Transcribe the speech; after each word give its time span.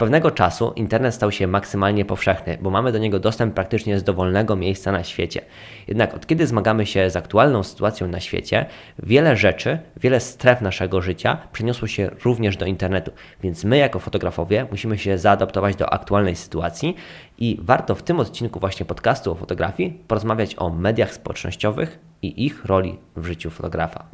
pewnego 0.00 0.30
czasu 0.30 0.72
internet 0.76 1.14
stał 1.14 1.32
się 1.32 1.46
maksymalnie 1.46 2.04
powszechny, 2.04 2.58
bo 2.60 2.70
mamy 2.70 2.92
do 2.92 2.98
niego 2.98 3.18
dostęp 3.18 3.54
praktycznie 3.54 3.98
z 3.98 4.04
dowolnego 4.04 4.56
miejsca 4.56 4.92
na 4.92 5.04
świecie. 5.04 5.40
Jednak 5.88 6.14
od 6.14 6.26
kiedy 6.26 6.46
zmagamy 6.46 6.86
się 6.86 7.10
z 7.10 7.16
aktualną 7.16 7.62
sytuacją 7.62 8.08
na 8.08 8.20
świecie, 8.20 8.66
wiele 8.98 9.36
rzeczy, 9.36 9.78
wiele 9.96 10.20
stref 10.20 10.60
naszego 10.60 11.02
życia 11.02 11.38
przeniosło 11.52 11.88
się 11.88 12.10
również 12.24 12.56
do 12.56 12.66
internetu. 12.66 13.10
Więc 13.42 13.64
my, 13.64 13.76
jako 13.76 13.98
fotografowie, 13.98 14.66
musimy 14.70 14.98
się 14.98 15.18
zaadaptować 15.18 15.76
do 15.76 15.92
aktualnej 15.92 16.36
sytuacji 16.36 16.96
i 17.38 17.58
warto 17.62 17.94
w 17.94 18.02
tym 18.02 18.20
odcinku 18.20 18.60
właśnie 18.60 18.86
podcastu 18.86 19.32
o 19.32 19.34
fotografii 19.34 19.90
porozmawiać 20.08 20.54
o 20.58 20.70
mediach 20.70 21.14
społecznościowych 21.14 21.98
i 22.22 22.46
ich 22.46 22.64
roli 22.64 22.98
w 23.16 23.26
życiu 23.26 23.50
fotografa. 23.50 24.04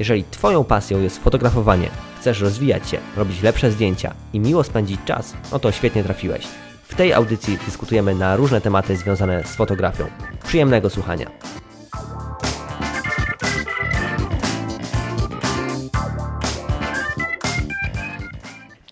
Jeżeli 0.00 0.24
Twoją 0.24 0.64
pasją 0.64 1.00
jest 1.00 1.18
fotografowanie, 1.18 1.90
chcesz 2.20 2.40
rozwijać 2.40 2.88
się, 2.88 2.98
robić 3.16 3.42
lepsze 3.42 3.70
zdjęcia 3.70 4.14
i 4.32 4.40
miło 4.40 4.64
spędzić 4.64 5.00
czas, 5.04 5.34
no 5.52 5.58
to 5.58 5.72
świetnie 5.72 6.04
trafiłeś. 6.04 6.46
W 6.82 6.94
tej 6.94 7.12
audycji 7.12 7.58
dyskutujemy 7.66 8.14
na 8.14 8.36
różne 8.36 8.60
tematy 8.60 8.96
związane 8.96 9.44
z 9.44 9.54
fotografią. 9.54 10.06
Przyjemnego 10.44 10.90
słuchania. 10.90 11.30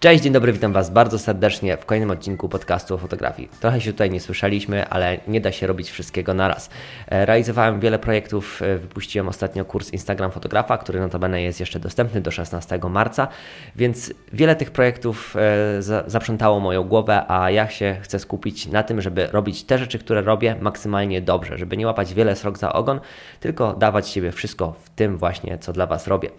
Cześć, 0.00 0.22
dzień 0.22 0.32
dobry, 0.32 0.52
witam 0.52 0.72
Was 0.72 0.90
bardzo 0.90 1.18
serdecznie 1.18 1.76
w 1.76 1.86
kolejnym 1.86 2.10
odcinku 2.10 2.48
podcastu 2.48 2.94
o 2.94 2.98
fotografii. 2.98 3.48
Trochę 3.60 3.80
się 3.80 3.92
tutaj 3.92 4.10
nie 4.10 4.20
słyszeliśmy, 4.20 4.88
ale 4.88 5.18
nie 5.28 5.40
da 5.40 5.52
się 5.52 5.66
robić 5.66 5.90
wszystkiego 5.90 6.34
naraz. 6.34 6.70
E, 7.08 7.26
realizowałem 7.26 7.80
wiele 7.80 7.98
projektów, 7.98 8.62
e, 8.62 8.78
wypuściłem 8.78 9.28
ostatnio 9.28 9.64
kurs 9.64 9.92
Instagram 9.92 10.30
Fotografa, 10.30 10.78
który 10.78 11.00
notabene 11.00 11.42
jest 11.42 11.60
jeszcze 11.60 11.80
dostępny 11.80 12.20
do 12.20 12.30
16 12.30 12.88
marca, 12.88 13.28
więc 13.76 14.12
wiele 14.32 14.56
tych 14.56 14.70
projektów 14.70 15.36
e, 15.36 15.82
zaprzątało 16.06 16.60
moją 16.60 16.84
głowę, 16.84 17.24
a 17.28 17.50
ja 17.50 17.68
się 17.68 17.96
chcę 18.02 18.18
skupić 18.18 18.66
na 18.66 18.82
tym, 18.82 19.00
żeby 19.00 19.26
robić 19.26 19.64
te 19.64 19.78
rzeczy, 19.78 19.98
które 19.98 20.22
robię 20.22 20.56
maksymalnie 20.60 21.22
dobrze, 21.22 21.58
żeby 21.58 21.76
nie 21.76 21.86
łapać 21.86 22.14
wiele 22.14 22.36
srok 22.36 22.58
za 22.58 22.72
ogon, 22.72 23.00
tylko 23.40 23.72
dawać 23.72 24.08
siebie 24.08 24.32
wszystko 24.32 24.74
w 24.84 24.90
tym 24.90 25.18
właśnie, 25.18 25.58
co 25.58 25.72
dla 25.72 25.86
Was 25.86 26.06
robię. 26.06 26.30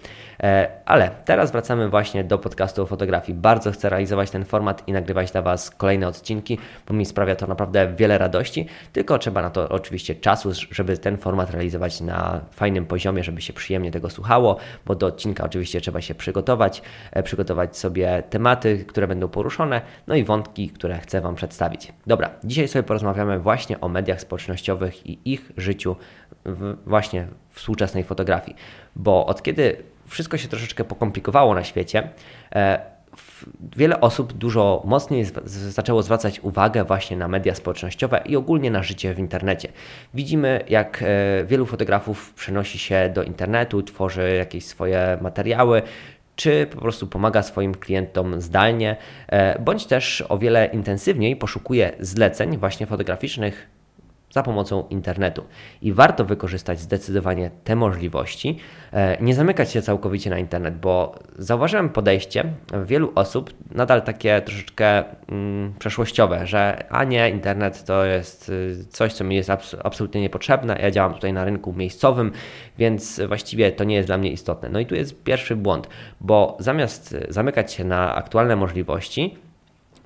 Ale 0.85 1.11
teraz 1.25 1.51
wracamy 1.51 1.89
właśnie 1.89 2.23
do 2.23 2.37
podcastu 2.37 2.83
o 2.83 2.85
fotografii 2.85 3.37
bardzo 3.49 3.71
chcę 3.71 3.89
realizować 3.89 4.31
ten 4.31 4.45
format 4.45 4.87
i 4.87 4.91
nagrywać 4.93 5.31
dla 5.31 5.41
Was 5.41 5.69
kolejne 5.69 6.07
odcinki, 6.07 6.57
bo 6.87 6.93
mi 6.93 7.05
sprawia 7.05 7.35
to 7.35 7.47
naprawdę 7.47 7.93
wiele 7.95 8.17
radości, 8.17 8.65
tylko 8.93 9.17
trzeba 9.17 9.41
na 9.41 9.49
to 9.49 9.69
oczywiście 9.69 10.15
czasu, 10.15 10.51
żeby 10.71 10.97
ten 10.97 11.17
format 11.17 11.51
realizować 11.51 12.01
na 12.01 12.41
fajnym 12.51 12.85
poziomie, 12.85 13.23
żeby 13.23 13.41
się 13.41 13.53
przyjemnie 13.53 13.91
tego 13.91 14.09
słuchało, 14.09 14.57
bo 14.85 14.95
do 14.95 15.07
odcinka 15.07 15.43
oczywiście 15.43 15.81
trzeba 15.81 16.01
się 16.01 16.15
przygotować, 16.15 16.81
e, 17.11 17.23
przygotować 17.23 17.77
sobie 17.77 18.23
tematy, 18.29 18.85
które 18.87 19.07
będą 19.07 19.27
poruszone, 19.27 19.81
no 20.07 20.15
i 20.15 20.23
wątki, 20.23 20.69
które 20.69 20.99
chcę 20.99 21.21
Wam 21.21 21.35
przedstawić. 21.35 21.93
Dobra, 22.07 22.29
dzisiaj 22.43 22.67
sobie 22.67 22.83
porozmawiamy 22.83 23.39
właśnie 23.39 23.81
o 23.81 23.87
mediach 23.87 24.21
społecznościowych 24.21 25.07
i 25.07 25.19
ich 25.25 25.51
życiu 25.57 25.95
w, 26.45 26.75
właśnie 26.85 27.27
w 27.49 27.57
współczesnej 27.59 28.03
fotografii, 28.03 28.57
bo 28.95 29.25
od 29.25 29.43
kiedy 29.43 29.83
wszystko 30.07 30.37
się 30.37 30.47
troszeczkę 30.47 30.83
pokomplikowało 30.83 31.55
na 31.55 31.63
świecie, 31.63 32.09
e, 32.55 32.98
wiele 33.75 34.01
osób 34.01 34.33
dużo 34.33 34.81
mocniej 34.85 35.25
zaczęło 35.45 36.03
zwracać 36.03 36.39
uwagę 36.39 36.83
właśnie 36.83 37.17
na 37.17 37.27
media 37.27 37.55
społecznościowe 37.55 38.21
i 38.25 38.35
ogólnie 38.35 38.71
na 38.71 38.83
życie 38.83 39.13
w 39.13 39.19
internecie. 39.19 39.69
Widzimy, 40.13 40.63
jak 40.69 41.03
e, 41.03 41.45
wielu 41.45 41.65
fotografów 41.65 42.33
przenosi 42.33 42.79
się 42.79 43.11
do 43.13 43.23
internetu, 43.23 43.83
tworzy 43.83 44.35
jakieś 44.35 44.65
swoje 44.65 45.17
materiały, 45.21 45.81
czy 46.35 46.67
po 46.71 46.81
prostu 46.81 47.07
pomaga 47.07 47.43
swoim 47.43 47.75
klientom 47.75 48.41
zdalnie, 48.41 48.95
e, 49.27 49.59
bądź 49.59 49.85
też 49.85 50.23
o 50.29 50.37
wiele 50.37 50.65
intensywniej 50.65 51.35
poszukuje 51.35 51.91
zleceń 51.99 52.57
właśnie 52.57 52.85
fotograficznych 52.85 53.78
za 54.31 54.43
pomocą 54.43 54.87
internetu. 54.89 55.43
I 55.81 55.93
warto 55.93 56.25
wykorzystać 56.25 56.79
zdecydowanie 56.79 57.51
te 57.63 57.75
możliwości, 57.75 58.57
e, 58.93 59.17
nie 59.21 59.35
zamykać 59.35 59.71
się 59.71 59.81
całkowicie 59.81 60.29
na 60.29 60.37
internet, 60.37 60.77
bo 60.79 61.19
zauważyłem 61.37 61.89
podejście 61.89 62.43
wielu 62.85 63.11
osób 63.15 63.53
nadal 63.71 64.01
takie 64.01 64.41
troszeczkę 64.41 65.03
mm, 65.27 65.73
przeszłościowe, 65.79 66.47
że 66.47 66.85
a 66.89 67.03
nie, 67.03 67.29
internet 67.29 67.83
to 67.83 68.05
jest 68.05 68.49
y, 68.49 68.85
coś, 68.89 69.13
co 69.13 69.23
mi 69.23 69.35
jest 69.35 69.49
abs 69.49 69.75
absolutnie 69.83 70.21
niepotrzebne, 70.21 70.77
ja 70.81 70.91
działam 70.91 71.13
tutaj 71.13 71.33
na 71.33 71.45
rynku 71.45 71.73
miejscowym, 71.73 72.31
więc 72.77 73.21
właściwie 73.27 73.71
to 73.71 73.83
nie 73.83 73.95
jest 73.95 74.07
dla 74.07 74.17
mnie 74.17 74.31
istotne. 74.31 74.69
No 74.69 74.79
i 74.79 74.85
tu 74.85 74.95
jest 74.95 75.23
pierwszy 75.23 75.55
błąd, 75.55 75.87
bo 76.21 76.57
zamiast 76.59 77.15
zamykać 77.29 77.73
się 77.73 77.83
na 77.83 78.15
aktualne 78.15 78.55
możliwości, 78.55 79.37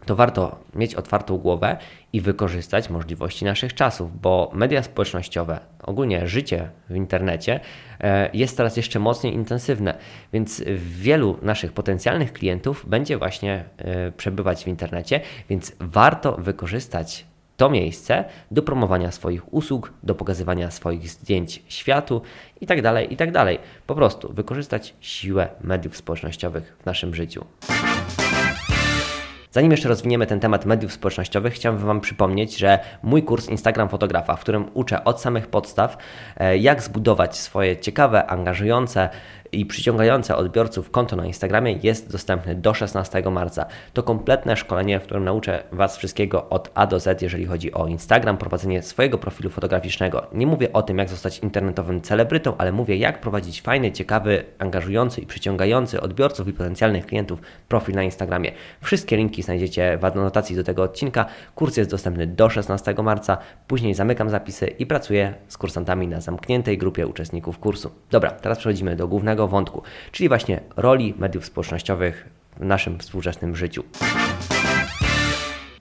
to 0.06 0.16
warto 0.16 0.60
mieć 0.76 0.96
otwartą 0.96 1.38
głowę 1.38 1.78
i 2.14 2.22
wykorzystać 2.22 2.90
możliwości 2.90 3.46
naszych 3.46 3.74
czasów, 3.74 4.22
bo 4.22 4.52
media 4.54 4.84
społecznościowe, 4.84 5.60
ogólnie 5.84 6.28
życie 6.28 6.70
w 6.90 6.96
internecie 6.96 7.60
e, 8.00 8.30
jest 8.34 8.58
teraz 8.58 8.78
jeszcze 8.78 9.00
mocniej 9.00 9.34
intensywne, 9.34 9.98
więc 10.34 10.64
wielu 10.78 11.38
naszych 11.42 11.74
potencjalnych 11.74 12.34
klientów 12.34 12.86
będzie 12.90 13.18
właśnie 13.18 13.64
e, 13.78 14.12
przebywać 14.12 14.64
w 14.64 14.68
internecie, 14.68 15.22
więc 15.50 15.76
warto 15.80 16.32
wykorzystać 16.38 17.26
to 17.58 17.70
miejsce 17.70 18.26
do 18.52 18.62
promowania 18.62 19.12
swoich 19.12 19.54
usług, 19.54 19.94
do 20.04 20.16
pokazywania 20.16 20.72
swoich 20.72 21.10
zdjęć 21.10 21.64
światu 21.68 22.22
itd., 22.62 22.82
tak 22.82 23.12
itd. 23.12 23.32
Tak 23.32 23.58
po 23.88 23.96
prostu 23.96 24.34
wykorzystać 24.34 24.94
siłę 25.02 25.50
mediów 25.62 25.98
społecznościowych 25.98 26.78
w 26.82 26.86
naszym 26.86 27.16
życiu. 27.16 27.46
Zanim 29.54 29.72
jeszcze 29.72 29.90
rozwiniemy 29.90 30.28
ten 30.28 30.40
temat 30.40 30.66
mediów 30.66 30.94
społecznościowych, 30.94 31.54
chciałbym 31.54 31.86
Wam 31.86 32.02
przypomnieć, 32.02 32.58
że 32.58 32.80
mój 33.04 33.24
kurs 33.24 33.50
Instagram 33.50 33.90
Fotografa, 33.90 34.36
w 34.36 34.40
którym 34.40 34.66
uczę 34.74 35.04
od 35.04 35.22
samych 35.22 35.48
podstaw, 35.48 35.98
e, 36.38 36.58
jak 36.58 36.82
zbudować 36.82 37.38
swoje 37.38 37.78
ciekawe, 37.78 38.28
angażujące 38.28 39.10
i 39.54 39.66
przyciągające 39.66 40.36
odbiorców 40.36 40.92
konto 40.92 41.16
na 41.16 41.26
Instagramie 41.26 41.80
jest 41.84 42.12
dostępny 42.12 42.56
do 42.56 42.74
16 42.74 43.24
marca. 43.32 43.66
To 43.94 44.04
kompletne 44.04 44.58
szkolenie, 44.58 45.00
w 45.00 45.04
którym 45.04 45.24
nauczę 45.24 45.64
Was 45.72 45.98
wszystkiego 45.98 46.50
od 46.50 46.72
A 46.76 46.88
do 46.88 47.00
Z, 47.00 47.22
jeżeli 47.22 47.46
chodzi 47.46 47.74
o 47.74 47.88
Instagram, 47.88 48.38
prowadzenie 48.38 48.82
swojego 48.82 49.18
profilu 49.18 49.50
fotograficznego. 49.50 50.28
Nie 50.34 50.48
mówię 50.48 50.74
o 50.74 50.82
tym, 50.82 50.98
jak 50.98 51.10
zostać 51.10 51.40
internetowym 51.40 52.02
celebrytą, 52.02 52.58
ale 52.58 52.72
mówię, 52.72 52.98
jak 52.98 53.22
prowadzić 53.22 53.62
fajny, 53.62 53.92
ciekawy, 53.92 54.44
angażujący 54.60 55.22
i 55.22 55.26
przyciągający 55.26 56.02
odbiorców 56.02 56.48
i 56.48 56.54
potencjalnych 56.54 57.06
klientów 57.06 57.42
profil 57.68 57.96
na 57.96 58.04
Instagramie. 58.04 58.52
Wszystkie 58.82 59.18
linki 59.18 59.44
znajdziecie 59.44 59.98
w 59.98 60.06
anotacji 60.06 60.56
do 60.56 60.64
tego 60.64 60.84
odcinka. 60.84 61.26
Kurs 61.56 61.78
jest 61.78 61.90
dostępny 61.90 62.28
do 62.28 62.50
16 62.50 62.96
marca. 63.04 63.38
Później 63.68 63.94
zamykam 63.94 64.30
zapisy 64.30 64.68
i 64.68 64.86
pracuję 64.86 65.34
z 65.48 65.58
kursantami 65.58 66.08
na 66.08 66.22
zamkniętej 66.22 66.78
grupie 66.78 67.08
uczestników 67.08 67.60
kursu. 67.60 67.92
Dobra, 68.12 68.32
teraz 68.32 68.58
przechodzimy 68.58 68.96
do 68.96 69.08
głównego 69.08 69.43
wątku, 69.48 69.82
czyli 70.12 70.30
właśnie 70.30 70.60
roli 70.78 71.14
mediów 71.18 71.46
społecznościowych 71.46 72.30
w 72.58 72.66
naszym 72.66 73.00
współczesnym 73.00 73.56
życiu. 73.56 73.84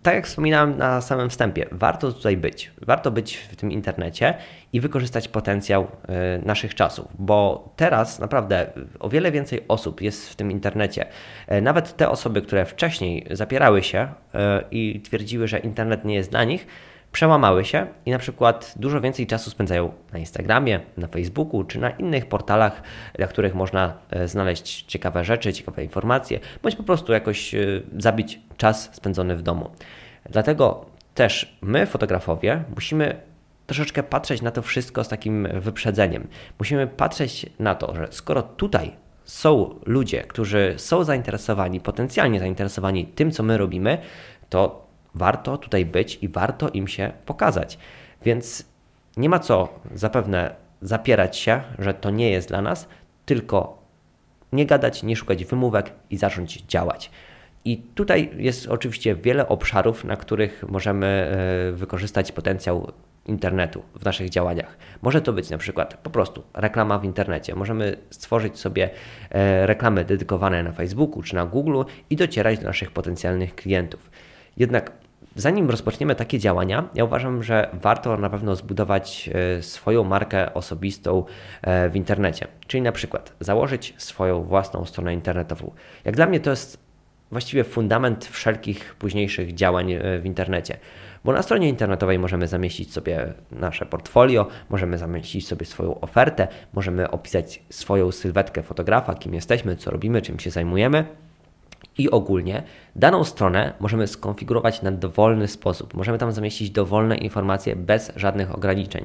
Tak 0.03 0.15
jak 0.15 0.27
wspominałem 0.27 0.79
na 0.79 1.01
samym 1.01 1.31
wstępie, 1.31 1.67
warto 1.73 2.13
tutaj 2.13 2.37
być. 2.37 2.73
Warto 2.87 3.11
być 3.11 3.37
w 3.37 3.57
tym 3.57 3.73
internecie 3.73 4.35
i 4.73 4.81
wykorzystać 4.81 5.29
potencjał 5.29 5.83
y, 5.83 6.47
naszych 6.47 6.75
czasów, 6.75 7.09
bo 7.19 7.69
teraz 7.77 8.19
naprawdę 8.19 8.67
o 9.01 9.09
wiele 9.09 9.33
więcej 9.33 9.61
osób 9.69 10.01
jest 10.01 10.31
w 10.31 10.37
tym 10.37 10.51
internecie. 10.51 11.07
Y, 11.53 11.63
nawet 11.63 11.97
te 11.97 12.11
osoby, 12.11 12.43
które 12.43 12.65
wcześniej 12.65 13.27
zapierały 13.31 13.83
się 13.83 14.03
y, 14.03 14.39
i 14.71 15.01
twierdziły, 15.01 15.49
że 15.49 15.59
internet 15.59 16.05
nie 16.05 16.15
jest 16.15 16.31
dla 16.31 16.45
nich, 16.45 16.67
przełamały 17.13 17.65
się 17.65 17.87
i 18.07 18.11
na 18.11 18.19
przykład 18.19 18.75
dużo 18.77 19.01
więcej 19.01 19.27
czasu 19.27 19.51
spędzają 19.51 19.93
na 20.13 20.19
Instagramie, 20.19 20.81
na 20.97 21.07
Facebooku 21.07 21.65
czy 21.65 21.79
na 21.79 21.91
innych 21.91 22.27
portalach, 22.27 22.83
na 23.19 23.27
których 23.27 23.55
można 23.55 23.95
e, 24.11 24.29
znaleźć 24.29 24.83
ciekawe 24.83 25.25
rzeczy, 25.25 25.53
ciekawe 25.53 25.85
informacje, 25.85 26.41
bądź 26.63 26.77
po 26.77 26.83
prostu 26.83 27.13
jakoś 27.13 27.55
e, 27.55 27.59
zabić 27.99 28.41
czas 28.57 28.91
spędzony 28.93 29.37
w 29.37 29.43
domu. 29.43 29.71
Dlatego 30.31 30.87
też 31.15 31.57
my, 31.61 31.87
fotografowie, 31.87 32.65
musimy 32.75 33.21
troszeczkę 33.67 34.03
patrzeć 34.03 34.43
na 34.43 34.51
to 34.51 34.63
wszystko 34.63 35.05
z 35.05 35.09
takim 35.09 35.49
wyprzedzeniem. 35.61 36.29
Musimy 36.59 36.87
patrzeć 36.87 37.47
na 37.59 37.75
to, 37.75 37.95
że 37.95 38.09
skoro 38.11 38.43
tutaj 38.43 38.93
są 39.25 39.75
ludzie, 39.87 40.23
którzy 40.23 40.75
są 40.77 41.05
zainteresowani, 41.05 41.81
potencjalnie 41.81 42.41
zainteresowani 42.41 43.07
tym, 43.07 43.31
co 43.31 43.43
my 43.43 43.59
robimy, 43.59 43.99
to 44.49 44.82
warto 45.15 45.59
tutaj 45.59 45.87
być 45.87 46.19
i 46.23 46.29
warto 46.29 46.69
im 46.69 46.89
się 46.89 47.13
pokazać. 47.27 47.79
Więc 48.25 48.65
nie 49.17 49.29
ma 49.29 49.39
co 49.39 49.69
zapewne 49.95 50.55
zapierać 50.83 51.37
się, 51.37 51.63
że 51.79 51.95
to 51.95 52.11
nie 52.11 52.31
jest 52.31 52.49
dla 52.49 52.63
nas, 52.63 52.89
tylko 53.27 53.83
nie 54.53 54.67
gadać, 54.67 55.03
nie 55.03 55.17
szukać 55.17 55.45
wymówek 55.45 55.93
i 56.11 56.17
zacząć 56.17 56.63
działać. 56.63 57.11
I 57.65 57.79
tutaj 57.79 58.31
jest 58.37 58.69
oczywiście 58.69 59.15
wiele 59.15 59.49
obszarów, 59.49 60.05
na 60.05 60.17
których 60.17 60.65
możemy 60.69 61.07
e, 61.07 61.73
wykorzystać 61.73 62.33
potencjał 62.33 62.93
internetu 63.27 63.83
w 63.95 64.05
naszych 64.05 64.31
działaniach. 64.31 64.77
Może 65.03 65.21
to 65.21 65.33
być 65.33 65.51
na 65.51 65.59
przykład 65.59 65.95
po 65.95 66.11
prostu 66.11 66.43
reklama 66.55 66.99
w 66.99 67.05
internecie. 67.05 67.55
Możemy 67.55 67.97
stworzyć 68.11 68.59
sobie 68.59 68.91
e, 69.31 69.67
reklamy 69.67 70.05
dedykowane 70.05 70.63
na 70.63 70.73
Facebooku 70.73 71.23
czy 71.23 71.35
na 71.35 71.47
Google 71.47 71.83
i 72.11 72.17
docierać 72.17 72.59
do 72.59 72.67
naszych 72.67 72.91
potencjalnych 72.91 73.55
klientów. 73.55 74.11
Jednak 74.57 74.93
zanim 75.37 75.71
rozpoczniemy 75.71 76.15
takie 76.15 76.39
działania, 76.39 76.89
ja 76.95 77.05
uważam, 77.05 77.43
że 77.43 77.71
warto 77.73 78.17
na 78.17 78.31
pewno 78.31 78.57
zbudować 78.57 79.31
e, 79.59 79.63
swoją 79.63 80.05
markę 80.05 80.55
osobistą 80.55 81.25
e, 81.63 81.89
w 81.89 81.97
internecie. 81.97 82.47
Czyli 82.67 82.83
na 82.83 82.93
przykład 82.93 83.33
założyć 83.41 83.95
swoją 83.99 84.43
własną 84.43 84.85
stronę 84.85 85.15
internetową. 85.15 85.73
Jak 86.05 86.17
dla 86.17 86.27
mnie 86.27 86.41
to 86.41 86.51
jest 86.51 86.83
właściwie 87.31 87.65
fundament 87.65 88.25
wszelkich 88.25 88.95
późniejszych 88.95 89.55
działań 89.55 89.95
w 90.21 90.27
internecie. 90.27 90.77
Bo 91.25 91.33
na 91.33 91.43
stronie 91.43 91.69
internetowej 91.69 92.19
możemy 92.19 92.49
zamieścić 92.49 92.93
sobie 92.93 93.33
nasze 93.53 93.87
portfolio, 93.87 94.47
możemy 94.71 94.99
zamieścić 94.99 95.49
sobie 95.49 95.67
swoją 95.67 96.01
ofertę, 96.01 96.49
możemy 96.73 97.11
opisać 97.11 97.63
swoją 97.71 98.13
sylwetkę 98.13 98.63
fotografa, 98.63 99.15
kim 99.15 99.35
jesteśmy, 99.35 99.77
co 99.77 99.91
robimy, 99.91 100.23
czym 100.23 100.39
się 100.39 100.51
zajmujemy. 100.51 101.05
I 101.99 102.11
ogólnie 102.11 102.63
daną 102.97 103.25
stronę 103.25 103.73
możemy 103.81 104.07
skonfigurować 104.07 104.83
na 104.83 104.93
dowolny 104.93 105.49
sposób. 105.49 105.95
Możemy 105.95 106.19
tam 106.19 106.33
zamieścić 106.33 106.71
dowolne 106.71 107.17
informacje 107.17 107.77
bez 107.77 108.13
żadnych 108.17 108.55
ograniczeń. 108.55 109.05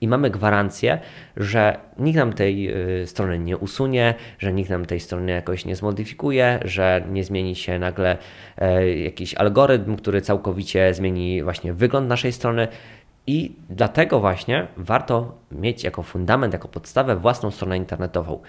I 0.00 0.08
mamy 0.08 0.30
gwarancję, 0.30 0.98
że 1.36 1.78
nikt 1.98 2.16
nam 2.16 2.32
tej 2.32 2.70
y, 3.02 3.06
strony 3.06 3.38
nie 3.38 3.56
usunie, 3.56 4.14
że 4.38 4.52
nikt 4.52 4.70
nam 4.70 4.86
tej 4.86 5.00
strony 5.00 5.32
jakoś 5.32 5.64
nie 5.64 5.76
zmodyfikuje, 5.76 6.58
że 6.64 7.04
nie 7.10 7.24
zmieni 7.24 7.56
się 7.56 7.78
nagle 7.78 8.16
e, 8.58 8.96
jakiś 8.98 9.34
algorytm, 9.34 9.96
który 9.96 10.20
całkowicie 10.20 10.94
zmieni 10.94 11.42
właśnie 11.42 11.72
wygląd 11.72 12.08
naszej 12.08 12.32
strony. 12.32 12.68
I 13.26 13.52
dlatego 13.70 14.20
właśnie 14.20 14.66
warto 14.76 15.38
mieć 15.52 15.84
jako 15.84 16.02
fundament, 16.02 16.52
jako 16.52 16.68
podstawę 16.68 17.16
własną 17.16 17.50
stronę 17.50 17.76
internetową. 17.76 18.40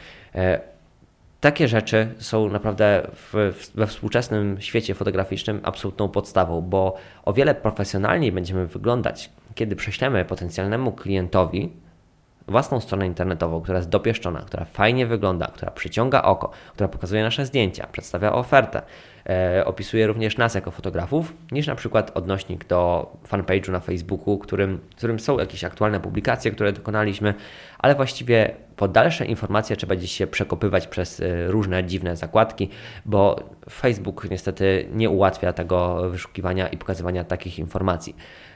Takie 1.39 1.67
rzeczy 1.67 2.15
są 2.17 2.49
naprawdę 2.49 3.07
w, 3.13 3.53
we 3.75 3.87
współczesnym 3.87 4.61
świecie 4.61 4.93
fotograficznym 4.93 5.59
absolutną 5.63 6.09
podstawą, 6.09 6.61
bo 6.61 6.95
o 7.25 7.33
wiele 7.33 7.55
profesjonalniej 7.55 8.31
będziemy 8.31 8.67
wyglądać, 8.67 9.29
kiedy 9.55 9.75
prześlemy 9.75 10.25
potencjalnemu 10.25 10.91
klientowi 10.91 11.71
własną 12.49 12.79
stronę 12.79 13.05
internetową, 13.07 13.61
która 13.61 13.77
jest 13.77 13.89
dopieszczona, 13.89 14.39
która 14.39 14.65
fajnie 14.65 15.07
wygląda, 15.07 15.47
która 15.47 15.71
przyciąga 15.71 16.21
oko, 16.21 16.51
która 16.73 16.87
pokazuje 16.87 17.23
nasze 17.23 17.45
zdjęcia, 17.45 17.87
przedstawia 17.91 18.33
ofertę, 18.33 18.81
e, 19.29 19.65
opisuje 19.65 20.07
również 20.07 20.37
nas 20.37 20.55
jako 20.55 20.71
fotografów, 20.71 21.33
niż 21.51 21.67
na 21.67 21.75
przykład 21.75 22.11
odnośnik 22.13 22.67
do 22.67 23.11
fanpage'u 23.31 23.71
na 23.71 23.79
Facebooku, 23.79 24.37
którym, 24.37 24.79
którym 24.97 25.19
są 25.19 25.39
jakieś 25.39 25.63
aktualne 25.63 25.99
publikacje, 25.99 26.51
które 26.51 26.73
dokonaliśmy, 26.73 27.33
ale 27.79 27.95
właściwie 27.95 28.55
po 28.75 28.87
dalsze 28.87 29.25
informacje 29.25 29.75
trzeba 29.75 29.95
gdzieś 29.95 30.11
się 30.11 30.27
przekopywać 30.27 30.87
przez 30.87 31.19
e, 31.19 31.47
różne 31.47 31.83
dziwne 31.83 32.15
zakładki, 32.15 32.69
bo 33.05 33.39
Facebook 33.69 34.29
niestety 34.29 34.89
nie 34.93 35.09
ułatwia 35.09 35.53
tego 35.53 36.09
wyszukiwania 36.09 36.67
i 36.67 36.77
pokazywania 36.77 37.23
takich 37.23 37.59
informacji. 37.59 38.15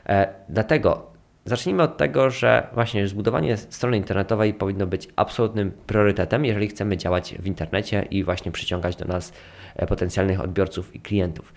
E, 0.10 0.28
dlatego 0.50 1.13
Zacznijmy 1.46 1.84
od 1.84 1.98
tego, 1.98 2.30
że 2.30 2.68
właśnie 2.74 3.08
zbudowanie 3.08 3.58
strony 3.58 3.98
internetowej 3.98 4.54
powinno 4.54 4.88
być 4.88 5.08
absolutnym 5.16 5.72
priorytetem, 5.88 6.46
jeżeli 6.46 6.68
chcemy 6.68 6.98
działać 6.98 7.36
w 7.40 7.48
internecie 7.48 8.08
i 8.12 8.24
właśnie 8.24 8.52
przyciągać 8.52 8.96
do 8.96 9.06
nas 9.06 9.34
e, 9.76 9.88
potencjalnych 9.88 10.42
odbiorców 10.42 10.96
i 10.96 11.00
klientów. 11.00 11.54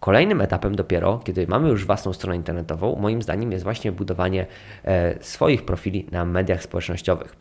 Kolejnym 0.00 0.40
etapem 0.40 0.76
dopiero, 0.76 1.20
kiedy 1.24 1.46
mamy 1.46 1.68
już 1.68 1.86
własną 1.86 2.12
stronę 2.12 2.36
internetową, 2.36 2.96
moim 2.96 3.22
zdaniem 3.22 3.52
jest 3.52 3.64
właśnie 3.64 3.92
budowanie 3.92 4.46
e, 4.84 5.14
swoich 5.22 5.64
profili 5.64 6.06
na 6.12 6.24
mediach 6.24 6.62
społecznościowych. 6.62 7.36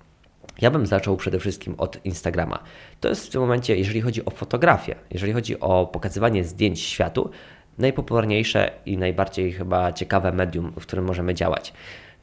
Ja 0.62 0.72
bym 0.72 0.86
zaczął 0.86 1.18
przede 1.18 1.40
wszystkim 1.40 1.76
od 1.78 2.06
Instagrama. 2.06 2.60
To 3.00 3.10
jest 3.10 3.28
w 3.28 3.30
tym 3.30 3.42
momencie, 3.42 3.78
jeżeli 3.78 4.02
chodzi 4.02 4.26
o 4.26 4.30
fotografię, 4.30 4.96
jeżeli 5.12 5.34
chodzi 5.34 5.60
o 5.60 5.86
pokazywanie 5.86 6.44
zdjęć 6.44 6.80
światu, 6.80 7.30
najpopularniejsze 7.78 8.72
i 8.86 8.98
najbardziej 8.98 9.52
chyba 9.52 9.94
ciekawe 9.94 10.32
medium, 10.32 10.72
w 10.80 10.82
którym 10.82 11.06
możemy 11.06 11.34
działać. 11.34 11.74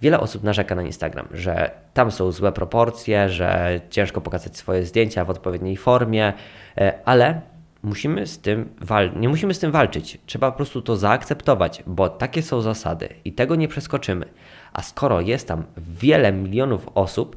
Wiele 0.02 0.20
osób 0.20 0.42
narzeka 0.42 0.74
na 0.74 0.82
Instagram, 0.82 1.28
że 1.32 1.70
tam 1.94 2.10
są 2.10 2.32
złe 2.32 2.52
proporcje, 2.52 3.28
że 3.28 3.80
ciężko 3.90 4.20
pokazać 4.20 4.56
swoje 4.56 4.84
zdjęcia 4.84 5.24
w 5.24 5.30
odpowiedniej 5.30 5.76
formie, 5.76 6.32
e, 6.78 6.98
ale 7.04 7.40
musimy 7.82 8.26
z 8.26 8.38
tym 8.38 8.68
wal- 8.80 9.16
nie 9.20 9.28
musimy 9.28 9.54
z 9.54 9.58
tym 9.58 9.72
walczyć. 9.72 10.18
Trzeba 10.26 10.50
po 10.50 10.56
prostu 10.56 10.82
to 10.82 10.96
zaakceptować, 10.96 11.82
bo 11.86 12.08
takie 12.08 12.42
są 12.42 12.60
zasady 12.60 13.08
i 13.24 13.32
tego 13.32 13.56
nie 13.56 13.68
przeskoczymy. 13.68 14.26
A 14.72 14.82
skoro 14.82 15.20
jest 15.20 15.48
tam 15.48 15.64
wiele 15.76 16.32
milionów 16.32 16.88
osób, 16.94 17.36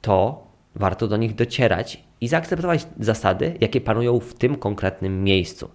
to 0.00 0.46
warto 0.74 1.08
do 1.08 1.16
nich 1.16 1.34
docierać 1.34 2.04
i 2.20 2.28
zaakceptować 2.28 2.86
zasady, 3.00 3.54
jakie 3.60 3.80
panują 3.80 4.20
w 4.20 4.34
tym 4.34 4.56
konkretnym 4.56 5.24
miejscu. 5.24 5.70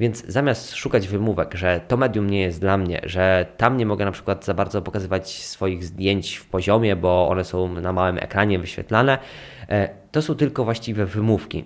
Więc 0.00 0.26
zamiast 0.26 0.74
szukać 0.74 1.08
wymówek, 1.08 1.54
że 1.54 1.80
to 1.88 1.96
medium 1.96 2.30
nie 2.30 2.40
jest 2.40 2.60
dla 2.60 2.76
mnie, 2.76 3.00
że 3.04 3.46
tam 3.56 3.76
nie 3.76 3.86
mogę 3.86 4.04
na 4.04 4.12
przykład 4.12 4.44
za 4.44 4.54
bardzo 4.54 4.82
pokazywać 4.82 5.44
swoich 5.44 5.84
zdjęć 5.84 6.36
w 6.36 6.46
poziomie, 6.46 6.96
bo 6.96 7.28
one 7.28 7.44
są 7.44 7.68
na 7.68 7.92
małym 7.92 8.18
ekranie 8.18 8.58
wyświetlane, 8.58 9.18
e, 9.68 9.88
to 10.12 10.22
są 10.22 10.34
tylko 10.34 10.64
właściwe 10.64 11.06
wymówki. 11.06 11.64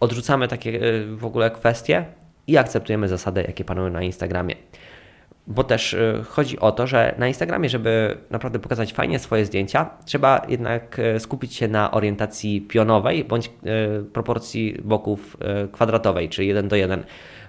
Odrzucamy 0.00 0.48
takie 0.48 0.80
e, 0.80 1.04
w 1.16 1.24
ogóle 1.24 1.50
kwestie 1.50 2.04
i 2.46 2.56
akceptujemy 2.56 3.08
zasady, 3.08 3.44
jakie 3.46 3.64
panują 3.64 3.90
na 3.90 4.02
Instagramie. 4.02 4.54
Bo 5.46 5.64
też 5.64 5.94
e, 5.94 6.22
chodzi 6.28 6.58
o 6.58 6.72
to, 6.72 6.86
że 6.86 7.14
na 7.18 7.28
Instagramie, 7.28 7.68
żeby 7.68 8.16
naprawdę 8.30 8.58
pokazać 8.58 8.92
fajnie 8.92 9.18
swoje 9.18 9.44
zdjęcia, 9.44 9.90
trzeba 10.04 10.46
jednak 10.48 11.00
skupić 11.18 11.54
się 11.54 11.68
na 11.68 11.90
orientacji 11.90 12.60
pionowej 12.60 13.24
bądź 13.24 13.50
proporcji 14.12 14.80
boków 14.84 15.36
kwadratowej, 15.72 16.28
czyli 16.28 16.48
1 16.48 16.68
do 16.68 16.76
1 16.76 17.04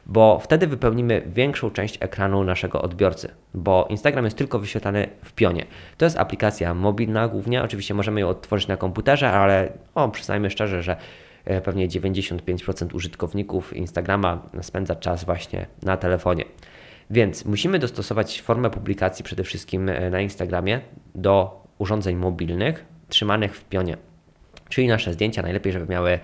bo 0.05 0.39
wtedy 0.39 0.67
wypełnimy 0.67 1.21
większą 1.25 1.71
część 1.71 1.97
ekranu 1.99 2.43
naszego 2.43 2.81
odbiorcy, 2.81 3.31
bo 3.53 3.87
Instagram 3.89 4.25
jest 4.25 4.37
tylko 4.37 4.59
wyświetlany 4.59 5.07
w 5.23 5.33
pionie. 5.33 5.65
To 5.97 6.05
jest 6.05 6.17
aplikacja 6.17 6.73
mobilna 6.73 7.27
głównie, 7.27 7.63
oczywiście 7.63 7.93
możemy 7.93 8.21
ją 8.21 8.29
odtworzyć 8.29 8.67
na 8.67 8.77
komputerze, 8.77 9.31
ale 9.31 9.73
o, 9.95 10.09
przyznajmy 10.09 10.49
szczerze, 10.49 10.83
że 10.83 10.95
e, 11.45 11.61
pewnie 11.61 11.87
95% 11.87 12.95
użytkowników 12.95 13.75
Instagrama 13.75 14.41
spędza 14.61 14.95
czas 14.95 15.23
właśnie 15.23 15.65
na 15.83 15.97
telefonie. 15.97 16.45
Więc 17.09 17.45
musimy 17.45 17.79
dostosować 17.79 18.41
formę 18.41 18.69
publikacji 18.69 19.25
przede 19.25 19.43
wszystkim 19.43 19.89
e, 19.89 20.09
na 20.09 20.21
Instagramie 20.21 20.81
do 21.15 21.63
urządzeń 21.77 22.15
mobilnych 22.15 22.85
trzymanych 23.09 23.55
w 23.55 23.65
pionie. 23.65 23.97
Czyli 24.69 24.87
nasze 24.87 25.13
zdjęcia 25.13 25.41
najlepiej, 25.41 25.73
żeby 25.73 25.85
miały 25.85 26.19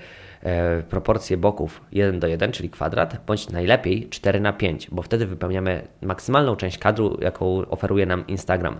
proporcje 0.90 1.38
boków 1.38 1.82
1 1.92 2.20
do 2.20 2.28
1, 2.28 2.52
czyli 2.52 2.70
kwadrat, 2.70 3.18
bądź 3.28 3.50
najlepiej 3.50 4.10
4 4.10 4.40
na 4.40 4.54
5, 4.54 4.88
bo 4.92 5.02
wtedy 5.02 5.26
wypełniamy 5.26 5.88
maksymalną 6.02 6.56
część 6.56 6.78
kadru, 6.78 7.18
jaką 7.22 7.46
oferuje 7.70 8.06
nam 8.06 8.28
Instagram. 8.28 8.80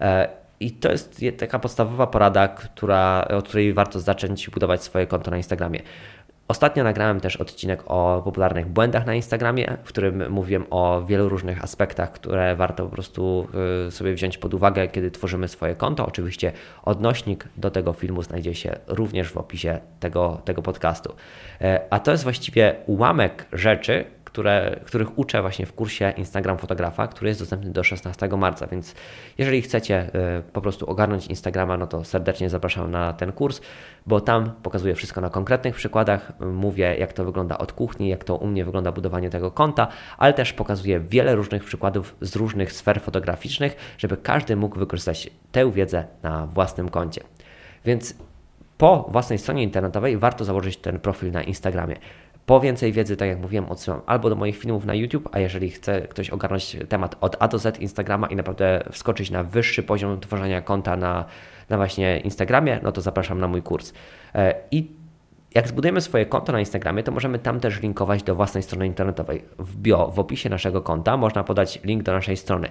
E, 0.00 0.28
I 0.60 0.70
to 0.70 0.90
jest 0.92 1.24
taka 1.38 1.58
podstawowa 1.58 2.06
porada, 2.06 2.48
która, 2.48 3.28
od 3.28 3.48
której 3.48 3.72
warto 3.72 4.00
zacząć 4.00 4.50
budować 4.50 4.82
swoje 4.82 5.06
konto 5.06 5.30
na 5.30 5.36
Instagramie. 5.36 5.80
Ostatnio 6.48 6.84
nagrałem 6.84 7.20
też 7.20 7.36
odcinek 7.36 7.82
o 7.86 8.22
popularnych 8.24 8.66
błędach 8.66 9.06
na 9.06 9.14
Instagramie, 9.14 9.76
w 9.84 9.88
którym 9.88 10.32
mówiłem 10.32 10.66
o 10.70 11.02
wielu 11.02 11.28
różnych 11.28 11.64
aspektach, 11.64 12.12
które 12.12 12.56
warto 12.56 12.84
po 12.84 12.90
prostu 12.90 13.48
y, 13.88 13.90
sobie 13.90 14.14
wziąć 14.14 14.38
pod 14.38 14.54
uwagę, 14.54 14.88
kiedy 14.88 15.10
tworzymy 15.10 15.48
swoje 15.48 15.74
konto. 15.74 16.06
Oczywiście 16.06 16.52
odnośnik 16.82 17.48
do 17.56 17.70
tego 17.70 17.92
filmu 17.92 18.22
znajdzie 18.22 18.54
się 18.54 18.76
również 18.86 19.32
w 19.32 19.36
opisie 19.36 19.80
tego, 20.00 20.40
tego 20.44 20.62
podcastu. 20.62 21.14
E, 21.60 21.80
a 21.90 21.98
to 21.98 22.10
jest 22.10 22.24
właściwie 22.24 22.76
ułamek 22.86 23.46
rzeczy, 23.52 24.04
które, 24.36 24.80
których 24.84 25.18
uczę 25.18 25.42
właśnie 25.42 25.66
w 25.66 25.72
kursie 25.72 26.12
Instagram 26.16 26.58
Fotografa, 26.58 27.08
który 27.08 27.28
jest 27.28 27.40
dostępny 27.40 27.70
do 27.70 27.84
16 27.84 28.28
marca, 28.28 28.66
więc 28.66 28.94
jeżeli 29.38 29.62
chcecie 29.62 30.10
y, 30.38 30.42
po 30.52 30.60
prostu 30.60 30.90
ogarnąć 30.90 31.26
Instagrama, 31.26 31.76
no 31.76 31.86
to 31.86 32.04
serdecznie 32.04 32.50
zapraszam 32.50 32.90
na 32.90 33.12
ten 33.12 33.32
kurs, 33.32 33.60
bo 34.06 34.20
tam 34.20 34.50
pokazuję 34.62 34.94
wszystko 34.94 35.20
na 35.20 35.30
konkretnych 35.30 35.74
przykładach, 35.74 36.32
mówię 36.40 36.96
jak 36.98 37.12
to 37.12 37.24
wygląda 37.24 37.58
od 37.58 37.72
kuchni, 37.72 38.08
jak 38.08 38.24
to 38.24 38.36
u 38.36 38.46
mnie 38.46 38.64
wygląda 38.64 38.92
budowanie 38.92 39.30
tego 39.30 39.50
konta, 39.50 39.88
ale 40.18 40.32
też 40.32 40.52
pokazuję 40.52 41.00
wiele 41.00 41.34
różnych 41.34 41.64
przykładów 41.64 42.16
z 42.20 42.36
różnych 42.36 42.72
sfer 42.72 43.00
fotograficznych, 43.00 43.76
żeby 43.98 44.16
każdy 44.16 44.56
mógł 44.56 44.78
wykorzystać 44.78 45.30
tę 45.52 45.72
wiedzę 45.72 46.04
na 46.22 46.46
własnym 46.46 46.88
koncie. 46.88 47.20
Więc 47.84 48.14
po 48.78 49.08
własnej 49.08 49.38
stronie 49.38 49.62
internetowej 49.62 50.18
warto 50.18 50.44
założyć 50.44 50.76
ten 50.76 51.00
profil 51.00 51.30
na 51.30 51.42
Instagramie. 51.42 51.96
Po 52.46 52.60
więcej 52.60 52.92
wiedzy, 52.92 53.16
tak 53.16 53.28
jak 53.28 53.38
mówiłem, 53.38 53.64
odsyłam 53.64 54.00
albo 54.06 54.30
do 54.30 54.36
moich 54.36 54.56
filmów 54.56 54.84
na 54.84 54.94
YouTube, 54.94 55.28
a 55.32 55.38
jeżeli 55.38 55.70
chce 55.70 56.00
ktoś 56.00 56.30
ogarnąć 56.30 56.76
temat 56.88 57.16
od 57.20 57.36
A 57.38 57.48
do 57.48 57.58
Z 57.58 57.80
Instagrama 57.80 58.26
i 58.26 58.36
naprawdę 58.36 58.84
wskoczyć 58.92 59.30
na 59.30 59.42
wyższy 59.42 59.82
poziom 59.82 60.20
tworzenia 60.20 60.62
konta 60.62 60.96
na, 60.96 61.24
na 61.68 61.76
właśnie 61.76 62.18
Instagramie, 62.18 62.80
no 62.82 62.92
to 62.92 63.00
zapraszam 63.00 63.40
na 63.40 63.48
mój 63.48 63.62
kurs. 63.62 63.92
E, 64.34 64.54
I 64.70 64.90
jak 65.54 65.68
zbudujemy 65.68 66.00
swoje 66.00 66.26
konto 66.26 66.52
na 66.52 66.60
Instagramie, 66.60 67.02
to 67.02 67.12
możemy 67.12 67.38
tam 67.38 67.60
też 67.60 67.80
linkować 67.80 68.22
do 68.22 68.34
własnej 68.34 68.62
strony 68.62 68.86
internetowej. 68.86 69.44
W 69.58 69.76
bio, 69.76 70.10
w 70.10 70.18
opisie 70.18 70.50
naszego 70.50 70.82
konta 70.82 71.16
można 71.16 71.44
podać 71.44 71.80
link 71.84 72.02
do 72.02 72.12
naszej 72.12 72.36
strony. 72.36 72.68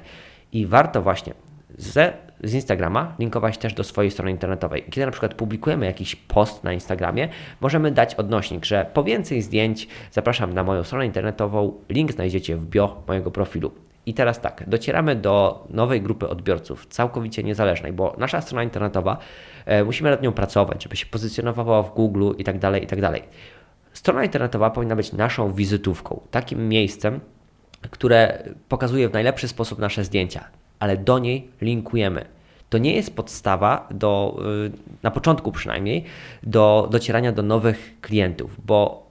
I 0.51 0.65
warto 0.65 1.01
właśnie 1.01 1.33
ze 1.77 2.13
z 2.43 2.53
Instagrama 2.53 3.15
linkować 3.19 3.57
też 3.57 3.73
do 3.73 3.83
swojej 3.83 4.11
strony 4.11 4.31
internetowej. 4.31 4.83
Kiedy 4.89 5.05
na 5.05 5.11
przykład 5.11 5.33
publikujemy 5.33 5.85
jakiś 5.85 6.15
post 6.15 6.63
na 6.63 6.73
Instagramie, 6.73 7.29
możemy 7.61 7.91
dać 7.91 8.15
odnośnik, 8.15 8.65
że 8.65 8.85
po 8.93 9.03
więcej 9.03 9.41
zdjęć 9.41 9.87
zapraszam 10.11 10.53
na 10.53 10.63
moją 10.63 10.83
stronę 10.83 11.05
internetową. 11.05 11.73
Link 11.89 12.11
znajdziecie 12.11 12.55
w 12.55 12.65
bio 12.65 13.03
mojego 13.07 13.31
profilu. 13.31 13.71
I 14.05 14.13
teraz 14.13 14.41
tak, 14.41 14.63
docieramy 14.67 15.15
do 15.15 15.65
nowej 15.69 16.01
grupy 16.01 16.29
odbiorców, 16.29 16.85
całkowicie 16.85 17.43
niezależnej, 17.43 17.93
bo 17.93 18.15
nasza 18.17 18.41
strona 18.41 18.63
internetowa, 18.63 19.17
e, 19.65 19.83
musimy 19.83 20.09
nad 20.09 20.21
nią 20.21 20.31
pracować, 20.31 20.83
żeby 20.83 20.95
się 20.95 21.05
pozycjonowała 21.05 21.83
w 21.83 21.93
Google 21.93 22.31
i 22.37 22.43
tak 22.43 22.59
dalej, 22.59 22.83
i 22.83 22.87
tak 22.87 23.01
dalej. 23.01 23.23
Strona 23.93 24.23
internetowa 24.23 24.69
powinna 24.69 24.95
być 24.95 25.13
naszą 25.13 25.51
wizytówką, 25.51 26.21
takim 26.31 26.69
miejscem, 26.69 27.19
które 27.91 28.43
pokazuje 28.69 29.09
w 29.09 29.13
najlepszy 29.13 29.47
sposób 29.47 29.79
nasze 29.79 30.03
zdjęcia, 30.03 30.43
ale 30.85 30.97
do 30.97 31.19
niej 31.19 31.47
linkujemy. 31.61 32.25
To 32.69 32.77
nie 32.77 32.95
jest 32.95 33.15
podstawa 33.15 33.87
do, 33.91 34.37
y, 34.65 34.71
na 35.03 35.11
początku 35.11 35.51
przynajmniej, 35.51 36.03
do 36.43 36.87
docierania 36.91 37.31
do 37.31 37.43
nowych 37.43 38.01
klientów, 38.01 38.65
bo 38.65 39.05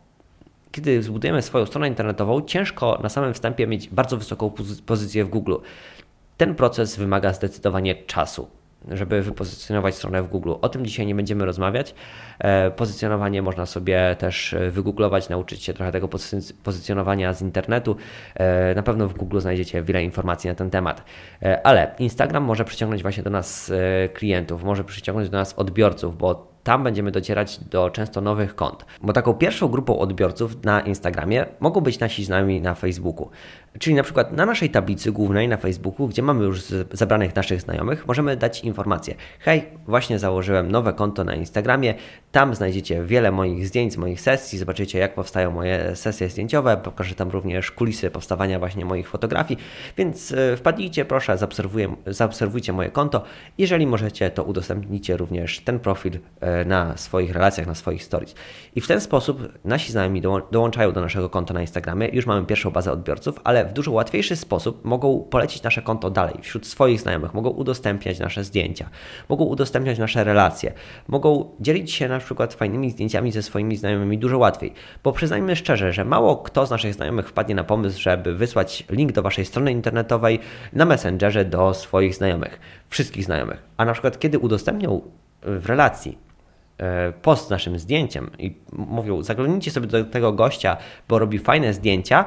kiedy 0.72 1.02
zbudujemy 1.02 1.42
swoją 1.42 1.66
stronę 1.66 1.88
internetową, 1.88 2.42
ciężko 2.42 2.98
na 3.02 3.08
samym 3.08 3.34
wstępie 3.34 3.66
mieć 3.66 3.88
bardzo 3.88 4.16
wysoką 4.16 4.52
pozycję 4.86 5.24
w 5.24 5.28
Google. 5.28 5.54
Ten 6.36 6.54
proces 6.54 6.96
wymaga 6.96 7.32
zdecydowanie 7.32 7.94
czasu 7.94 8.48
żeby 8.90 9.22
wypozycjonować 9.22 9.94
stronę 9.94 10.22
w 10.22 10.28
Google. 10.28 10.52
O 10.62 10.68
tym 10.68 10.86
dzisiaj 10.86 11.06
nie 11.06 11.14
będziemy 11.14 11.44
rozmawiać. 11.44 11.94
E, 12.38 12.70
pozycjonowanie 12.70 13.42
można 13.42 13.66
sobie 13.66 14.16
też 14.18 14.54
e, 14.54 14.70
wygooglować, 14.70 15.28
nauczyć 15.28 15.62
się 15.62 15.74
trochę 15.74 15.92
tego 15.92 16.08
pozycjonowania 16.62 17.32
z 17.32 17.42
internetu. 17.42 17.96
E, 18.34 18.74
na 18.74 18.82
pewno 18.82 19.08
w 19.08 19.14
Google 19.14 19.40
znajdziecie 19.40 19.82
wiele 19.82 20.04
informacji 20.04 20.48
na 20.48 20.54
ten 20.54 20.70
temat. 20.70 21.04
Ale 21.64 21.94
Instagram 21.98 22.44
może 22.44 22.64
przyciągnąć 22.64 23.02
właśnie 23.02 23.22
do 23.22 23.30
nas 23.30 23.72
klientów, 24.14 24.64
może 24.64 24.84
przyciągnąć 24.84 25.28
do 25.28 25.38
nas 25.38 25.54
odbiorców, 25.58 26.18
bo 26.18 26.53
tam 26.64 26.84
będziemy 26.84 27.10
docierać 27.10 27.58
do 27.58 27.90
często 27.90 28.20
nowych 28.20 28.54
kont. 28.54 28.84
Bo 29.02 29.12
taką 29.12 29.34
pierwszą 29.34 29.68
grupą 29.68 29.98
odbiorców 29.98 30.64
na 30.64 30.80
Instagramie 30.80 31.46
mogą 31.60 31.80
być 31.80 31.98
nasi 31.98 32.24
znajomi 32.24 32.60
na 32.60 32.74
Facebooku. 32.74 33.30
Czyli 33.78 33.96
na 33.96 34.02
przykład 34.02 34.32
na 34.32 34.46
naszej 34.46 34.70
tablicy 34.70 35.12
głównej 35.12 35.48
na 35.48 35.56
Facebooku, 35.56 36.08
gdzie 36.08 36.22
mamy 36.22 36.44
już 36.44 36.62
zebranych 36.92 37.36
naszych 37.36 37.60
znajomych, 37.60 38.06
możemy 38.06 38.36
dać 38.36 38.64
informację: 38.64 39.14
Hej, 39.38 39.64
właśnie 39.86 40.18
założyłem 40.18 40.70
nowe 40.70 40.92
konto 40.92 41.24
na 41.24 41.34
Instagramie. 41.34 41.94
Tam 42.32 42.54
znajdziecie 42.54 43.04
wiele 43.04 43.32
moich 43.32 43.66
zdjęć 43.66 43.96
moich 43.96 44.20
sesji, 44.20 44.58
zobaczycie 44.58 44.98
jak 44.98 45.14
powstają 45.14 45.50
moje 45.50 45.96
sesje 45.96 46.28
zdjęciowe. 46.28 46.76
Pokażę 46.76 47.14
tam 47.14 47.30
również 47.30 47.70
kulisy 47.70 48.10
powstawania 48.10 48.58
właśnie 48.58 48.84
moich 48.84 49.08
fotografii. 49.08 49.60
Więc 49.96 50.32
e, 50.32 50.56
wpadnijcie, 50.56 51.04
proszę, 51.04 51.38
zaobserwujcie 52.06 52.72
moje 52.72 52.90
konto. 52.90 53.22
Jeżeli 53.58 53.86
możecie, 53.86 54.30
to 54.30 54.44
udostępnijcie 54.44 55.16
również 55.16 55.60
ten 55.60 55.80
profil 55.80 56.18
e, 56.40 56.53
na 56.66 56.96
swoich 56.96 57.32
relacjach, 57.32 57.66
na 57.66 57.74
swoich 57.74 58.04
stories. 58.04 58.34
I 58.74 58.80
w 58.80 58.86
ten 58.86 59.00
sposób 59.00 59.48
nasi 59.64 59.92
znajomi 59.92 60.22
dołączają 60.52 60.92
do 60.92 61.00
naszego 61.00 61.30
konta 61.30 61.54
na 61.54 61.60
Instagramie. 61.60 62.08
Już 62.12 62.26
mamy 62.26 62.46
pierwszą 62.46 62.70
bazę 62.70 62.92
odbiorców, 62.92 63.40
ale 63.44 63.64
w 63.64 63.72
dużo 63.72 63.92
łatwiejszy 63.92 64.36
sposób 64.36 64.84
mogą 64.84 65.20
polecić 65.30 65.62
nasze 65.62 65.82
konto 65.82 66.10
dalej 66.10 66.34
wśród 66.42 66.66
swoich 66.66 67.00
znajomych, 67.00 67.34
mogą 67.34 67.50
udostępniać 67.50 68.18
nasze 68.18 68.44
zdjęcia, 68.44 68.88
mogą 69.28 69.44
udostępniać 69.44 69.98
nasze 69.98 70.24
relacje, 70.24 70.72
mogą 71.08 71.50
dzielić 71.60 71.92
się 71.92 72.08
na 72.08 72.18
przykład 72.18 72.54
fajnymi 72.54 72.90
zdjęciami 72.90 73.32
ze 73.32 73.42
swoimi 73.42 73.76
znajomymi 73.76 74.18
dużo 74.18 74.38
łatwiej. 74.38 74.72
Bo 75.04 75.12
przyznajmy 75.12 75.56
szczerze, 75.56 75.92
że 75.92 76.04
mało 76.04 76.36
kto 76.36 76.66
z 76.66 76.70
naszych 76.70 76.94
znajomych 76.94 77.28
wpadnie 77.28 77.54
na 77.54 77.64
pomysł, 77.64 78.00
żeby 78.00 78.34
wysłać 78.34 78.84
link 78.90 79.12
do 79.12 79.22
waszej 79.22 79.44
strony 79.44 79.72
internetowej 79.72 80.38
na 80.72 80.84
Messengerze 80.84 81.44
do 81.44 81.74
swoich 81.74 82.14
znajomych, 82.14 82.60
wszystkich 82.88 83.24
znajomych. 83.24 83.62
A 83.76 83.84
na 83.84 83.92
przykład 83.92 84.18
kiedy 84.18 84.38
udostępnią 84.38 85.00
w 85.42 85.66
relacji 85.66 86.23
post 87.22 87.46
z 87.46 87.50
naszym 87.50 87.78
zdjęciem 87.78 88.30
i 88.38 88.56
mówią, 88.72 89.22
zaglądnijcie 89.22 89.70
sobie 89.70 89.86
do 89.86 90.04
tego 90.04 90.32
gościa, 90.32 90.76
bo 91.08 91.18
robi 91.18 91.38
fajne 91.38 91.74
zdjęcia, 91.74 92.24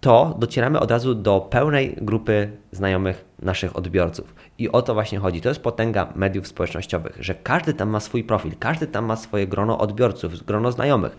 to 0.00 0.36
docieramy 0.38 0.80
od 0.80 0.90
razu 0.90 1.14
do 1.14 1.40
pełnej 1.40 1.96
grupy 2.00 2.50
znajomych 2.72 3.24
naszych 3.42 3.76
odbiorców. 3.76 4.34
I 4.58 4.68
o 4.68 4.82
to 4.82 4.94
właśnie 4.94 5.18
chodzi. 5.18 5.40
To 5.40 5.48
jest 5.48 5.62
potęga 5.62 6.12
mediów 6.14 6.48
społecznościowych, 6.48 7.16
że 7.20 7.34
każdy 7.34 7.74
tam 7.74 7.88
ma 7.88 8.00
swój 8.00 8.24
profil, 8.24 8.52
każdy 8.58 8.86
tam 8.86 9.04
ma 9.04 9.16
swoje 9.16 9.46
grono 9.46 9.78
odbiorców, 9.78 10.44
grono 10.44 10.72
znajomych. 10.72 11.16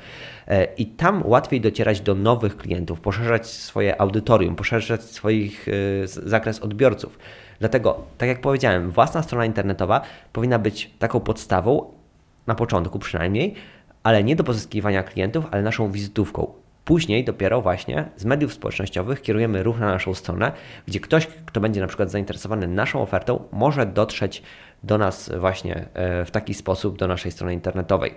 E, 0.47 0.63
I 0.63 0.85
tam 0.85 1.23
łatwiej 1.25 1.61
docierać 1.61 2.01
do 2.01 2.15
nowych 2.15 2.57
klientów, 2.57 3.01
poszerzać 3.01 3.47
swoje 3.47 4.01
audytorium, 4.01 4.55
poszerzać 4.55 5.03
swoich 5.03 5.67
e, 6.03 6.07
zakres 6.07 6.59
odbiorców. 6.59 7.19
Dlatego, 7.59 8.01
tak 8.17 8.29
jak 8.29 8.41
powiedziałem, 8.41 8.91
własna 8.91 9.23
strona 9.23 9.45
internetowa 9.45 10.01
powinna 10.33 10.59
być 10.59 10.91
taką 10.99 11.19
podstawą, 11.19 11.98
na 12.47 12.55
początku 12.55 12.99
przynajmniej, 12.99 13.55
ale 14.03 14.23
nie 14.23 14.35
do 14.35 14.43
pozyskiwania 14.43 15.03
klientów, 15.03 15.45
ale 15.51 15.61
naszą 15.61 15.91
wizytówką 15.91 16.53
Później 16.89 17.23
dopiero 17.23 17.61
właśnie 17.61 18.09
z 18.15 18.25
mediów 18.25 18.53
społecznościowych 18.53 19.21
kierujemy 19.21 19.63
ruch 19.63 19.79
na 19.79 19.85
naszą 19.85 20.13
stronę, 20.13 20.51
gdzie 20.87 20.99
ktoś, 20.99 21.27
kto 21.45 21.61
będzie 21.61 21.81
na 21.81 21.87
przykład 21.87 22.11
zainteresowany 22.11 22.67
naszą 22.67 23.01
ofertą, 23.01 23.43
może 23.51 23.85
dotrzeć 23.85 24.43
do 24.83 24.97
nas 24.97 25.31
właśnie 25.39 25.85
e, 25.93 26.25
w 26.25 26.31
taki 26.31 26.53
sposób 26.53 26.97
do 26.97 27.07
naszej 27.07 27.31
strony 27.31 27.53
internetowej. 27.53 28.15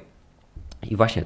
I 0.91 0.97
właśnie 0.97 1.25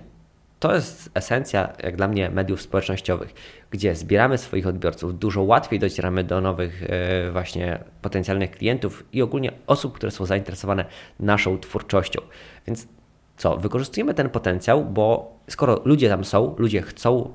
to 0.58 0.74
jest 0.74 1.10
esencja, 1.14 1.72
jak 1.82 1.96
dla 1.96 2.08
mnie, 2.08 2.30
mediów 2.30 2.62
społecznościowych, 2.62 3.34
gdzie 3.70 3.94
zbieramy 3.94 4.38
swoich 4.38 4.66
odbiorców, 4.66 5.18
dużo 5.18 5.42
łatwiej 5.42 5.78
docieramy 5.78 6.24
do 6.24 6.40
nowych 6.40 6.82
e, 6.82 7.30
właśnie 7.32 7.78
potencjalnych 8.02 8.50
klientów 8.50 9.04
i 9.12 9.22
ogólnie 9.22 9.52
osób, 9.66 9.94
które 9.94 10.12
są 10.12 10.26
zainteresowane 10.26 10.84
naszą 11.20 11.58
twórczością. 11.58 12.20
Więc 12.66 12.88
co? 13.36 13.56
Wykorzystujemy 13.56 14.14
ten 14.14 14.30
potencjał, 14.30 14.84
bo 14.84 15.36
skoro 15.50 15.80
ludzie 15.84 16.08
tam 16.08 16.24
są, 16.24 16.54
ludzie 16.58 16.82
chcą 16.82 17.32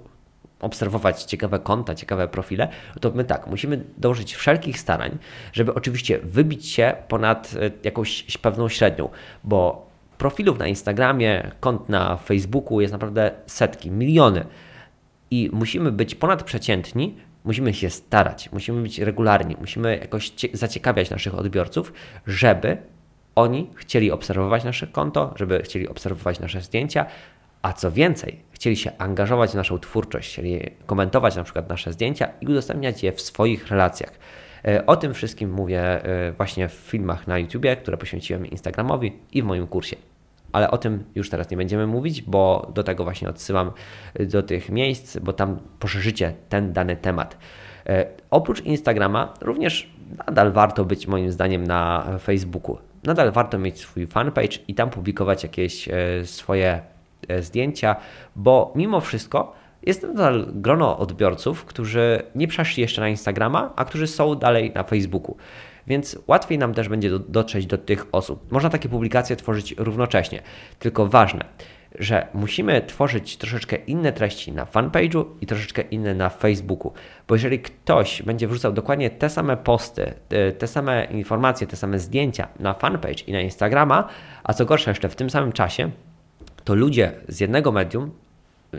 obserwować 0.60 1.24
ciekawe 1.24 1.60
konta, 1.60 1.96
ciekawe 1.96 2.28
profile, 2.28 2.68
to 3.02 3.12
my 3.12 3.24
tak, 3.24 3.48
musimy 3.48 3.84
dążyć 3.98 4.36
wszelkich 4.36 4.80
starań, 4.80 5.18
żeby 5.54 5.74
oczywiście 5.74 6.20
wybić 6.20 6.68
się 6.68 6.96
ponad 7.08 7.54
e, 7.60 7.72
jakąś 7.84 8.38
pewną 8.38 8.70
średnią, 8.70 9.10
bo 9.44 9.91
profilów 10.22 10.60
na 10.60 10.68
Instagramie, 10.68 11.52
kont 11.60 11.90
na 11.90 12.18
Facebooku 12.18 12.82
jest 12.82 12.94
naprawdę 12.94 13.32
setki, 13.46 13.92
miliony 13.92 14.46
i 15.32 15.50
musimy 15.54 15.92
być 15.92 16.16
ponadprzeciętni, 16.16 17.16
musimy 17.44 17.74
się 17.74 17.90
starać, 17.90 18.52
musimy 18.52 18.82
być 18.82 19.00
regularni, 19.00 19.56
musimy 19.60 19.98
jakoś 19.98 20.32
zaciekawiać 20.54 21.10
naszych 21.10 21.36
odbiorców, 21.36 21.94
żeby 22.28 22.78
oni 23.36 23.70
chcieli 23.76 24.12
obserwować 24.12 24.64
nasze 24.64 24.88
konto, 24.88 25.34
żeby 25.36 25.62
chcieli 25.64 25.88
obserwować 25.88 26.40
nasze 26.40 26.62
zdjęcia, 26.62 27.06
a 27.62 27.74
co 27.74 27.92
więcej, 27.92 28.40
chcieli 28.52 28.76
się 28.76 28.92
angażować 28.98 29.52
w 29.52 29.56
naszą 29.56 29.80
twórczość, 29.80 30.32
chcieli 30.32 30.60
komentować 30.86 31.36
na 31.36 31.44
przykład 31.44 31.70
nasze 31.70 31.94
zdjęcia 31.94 32.28
i 32.42 32.48
udostępniać 32.48 33.04
je 33.04 33.12
w 33.12 33.22
swoich 33.22 33.68
relacjach. 33.68 34.12
E, 34.66 34.86
o 34.86 34.96
tym 34.96 35.14
wszystkim 35.14 35.52
mówię 35.52 35.82
e, 35.82 36.32
właśnie 36.32 36.68
w 36.70 36.74
filmach 36.74 37.28
na 37.28 37.40
YouTubie, 37.40 37.76
które 37.76 37.98
poświęciłem 37.98 38.46
Instagramowi 38.46 39.14
i 39.32 39.42
w 39.42 39.46
moim 39.46 39.68
kursie. 39.68 40.11
Ale 40.52 40.72
o 40.72 40.78
tym 40.78 41.04
już 41.16 41.30
teraz 41.30 41.50
nie 41.50 41.58
będziemy 41.58 41.88
mówić, 41.88 42.22
bo 42.22 42.72
do 42.76 42.84
tego 42.84 43.04
właśnie 43.04 43.30
odsyłam 43.30 43.72
e, 44.14 44.26
do 44.26 44.44
tych 44.44 44.70
miejsc, 44.70 45.18
bo 45.18 45.34
tam 45.34 45.60
poszerzycie 45.80 46.34
ten 46.50 46.74
dany 46.74 46.96
temat. 46.96 47.38
Oprócz 48.30 48.62
Instagrama 48.62 49.34
również 49.42 49.90
nadal 50.28 50.52
warto 50.52 50.86
być 50.86 51.08
moim 51.08 51.32
zdaniem 51.32 51.64
na 51.64 52.06
Facebooku. 52.20 52.78
Nadal 53.04 53.32
warto 53.32 53.60
mieć 53.60 53.80
swój 53.80 54.08
fanpage 54.08 54.58
i 54.68 54.76
tam 54.76 54.90
publikować 54.90 55.44
jakieś 55.44 55.90
swoje 56.24 56.82
E, 57.28 57.42
zdjęcia, 57.42 57.96
bo 58.36 58.74
mimo 58.76 59.02
wszystko 59.02 59.54
jest 59.84 60.04
nadal 60.04 60.48
grono 60.54 60.98
odbiorców, 60.98 61.66
którzy 61.66 62.22
nie 62.36 62.48
przeszli 62.48 62.82
jeszcze 62.82 63.02
na 63.02 63.10
Instagrama, 63.10 63.74
a 63.76 63.86
którzy 63.86 64.08
są 64.08 64.36
dalej 64.36 64.72
na 64.76 64.84
Facebooku. 64.84 65.36
Więc 65.88 66.20
łatwiej 66.28 66.58
nam 66.58 66.74
też 66.74 66.90
będzie 66.90 67.20
dotrzeć 67.20 67.66
do 67.66 67.78
tych 67.78 68.06
osób. 68.12 68.52
Można 68.52 68.70
takie 68.70 68.90
publikacje 68.90 69.36
tworzyć 69.36 69.76
równocześnie. 69.78 70.42
Tylko 70.80 71.08
ważne, 71.08 71.46
że 72.00 72.28
musimy 72.34 72.82
tworzyć 72.82 73.38
troszeczkę 73.38 73.76
inne 73.76 74.14
treści 74.14 74.52
na 74.52 74.66
fanpage'u 74.66 75.26
i 75.42 75.48
troszeczkę 75.48 75.82
inne 75.82 76.16
na 76.16 76.30
Facebooku. 76.30 76.94
Bo 77.28 77.36
jeżeli 77.36 77.60
ktoś 77.60 78.22
będzie 78.22 78.48
wrzucał 78.48 78.74
dokładnie 78.74 79.10
te 79.10 79.30
same 79.30 79.58
posty, 79.58 80.14
te 80.58 80.68
same 80.68 81.06
informacje, 81.06 81.68
te 81.68 81.76
same 81.76 82.00
zdjęcia 82.00 82.48
na 82.60 82.74
fanpage 82.74 83.24
i 83.28 83.32
na 83.32 83.42
Instagrama, 83.42 84.08
a 84.44 84.54
co 84.54 84.66
gorsza 84.66 84.92
jeszcze 84.92 85.10
w 85.10 85.16
tym 85.16 85.30
samym 85.30 85.52
czasie, 85.52 85.92
to 86.64 86.76
ludzie 86.76 87.12
z 87.28 87.40
jednego 87.40 87.72
medium 87.72 88.12